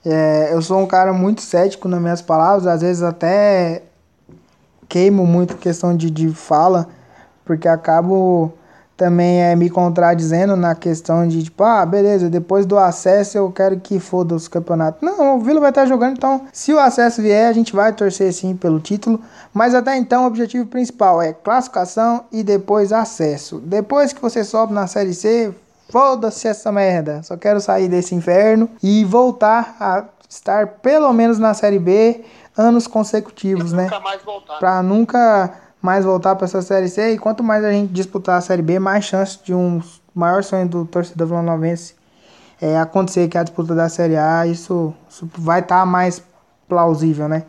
[0.06, 3.84] É, eu sou um cara muito cético nas minhas palavras, às vezes até
[4.88, 6.88] queimo muito questão de, de fala,
[7.46, 8.54] porque acabo
[9.00, 13.80] também é, me contradizendo na questão de tipo, ah, beleza, depois do acesso eu quero
[13.80, 15.02] que foda os campeonatos.
[15.02, 18.34] Não, o Vila vai estar jogando, então se o acesso vier, a gente vai torcer
[18.34, 19.22] sim pelo título,
[19.54, 23.60] mas até então o objetivo principal é classificação e depois acesso.
[23.60, 25.54] Depois que você sobe na Série C,
[25.90, 27.24] Foda-se essa merda.
[27.24, 32.24] Só quero sair desse inferno e voltar a estar pelo menos na Série B
[32.58, 33.84] anos consecutivos, né?
[33.84, 34.60] Nunca mais voltar.
[34.60, 37.14] Pra nunca mais voltar para essa Série C.
[37.14, 39.82] E quanto mais a gente disputar a Série B, mais chance de um
[40.14, 41.96] maior sonho do torcedor vilanovense
[42.62, 44.46] é acontecer, que é a disputa da Série A.
[44.46, 46.22] Isso, isso vai estar tá mais
[46.68, 47.46] plausível, né?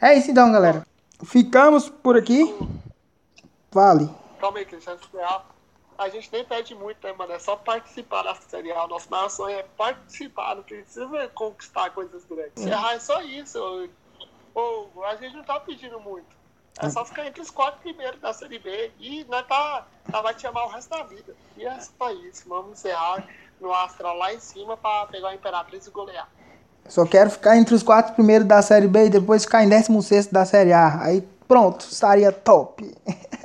[0.00, 0.84] É isso então, galera.
[1.24, 2.54] Ficamos por aqui.
[3.70, 4.10] Vale.
[4.40, 4.98] Calma aí, Cristiano
[6.02, 7.32] a gente nem pede muito, né, mano?
[7.32, 8.84] É só participar da Série A.
[8.84, 12.52] O nosso maior sonho é participar, não precisa conquistar coisas grandes.
[12.56, 13.58] Encerrar é só isso.
[14.54, 16.42] Ou, ou, a gente não tá pedindo muito.
[16.80, 20.34] É só ficar entre os quatro primeiros da Série B e nós tá, tá, vai
[20.34, 21.34] te amar o resto da vida.
[21.56, 22.48] E é só isso.
[22.48, 23.26] Vamos encerrar
[23.60, 26.28] no Astral lá em cima para pegar a Imperatriz e golear.
[26.88, 30.28] Só quero ficar entre os quatro primeiros da Série B e depois ficar em 16
[30.28, 31.02] da Série A.
[31.02, 32.92] Aí pronto, estaria top.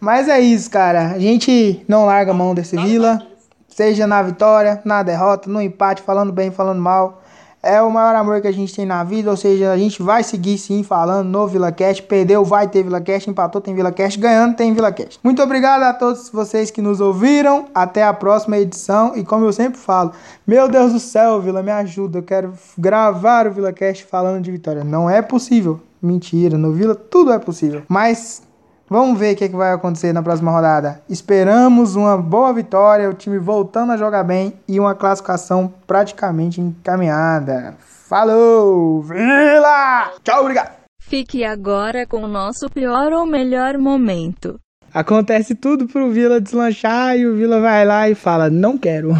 [0.00, 1.12] Mas é isso, cara.
[1.12, 3.22] A gente não larga a mão desse Vila.
[3.68, 7.22] Seja na vitória, na derrota, no empate, falando bem, falando mal.
[7.60, 10.22] É o maior amor que a gente tem na vida, ou seja, a gente vai
[10.22, 12.02] seguir sim falando no Vila Cast.
[12.02, 15.18] Perdeu, vai ter Vila Cast, empatou, tem Vila Cast, ganhando, tem Vila Cast.
[15.24, 17.64] Muito obrigado a todos vocês que nos ouviram.
[17.74, 19.16] Até a próxima edição.
[19.16, 20.12] E como eu sempre falo,
[20.46, 22.18] meu Deus do céu, Vila, me ajuda.
[22.18, 24.84] Eu quero gravar o Vila Cast falando de vitória.
[24.84, 25.80] Não é possível.
[26.02, 27.82] Mentira, no Vila tudo é possível.
[27.88, 28.42] Mas
[28.88, 31.00] Vamos ver o que, que vai acontecer na próxima rodada.
[31.08, 37.74] Esperamos uma boa vitória, o time voltando a jogar bem e uma classificação praticamente encaminhada.
[37.80, 39.02] Falou!
[39.02, 40.12] Vila!
[40.22, 40.72] Tchau, obrigado!
[41.00, 44.58] Fique agora com o nosso pior ou melhor momento.
[44.92, 49.12] Acontece tudo pro Vila deslanchar e o Vila vai lá e fala: Não quero.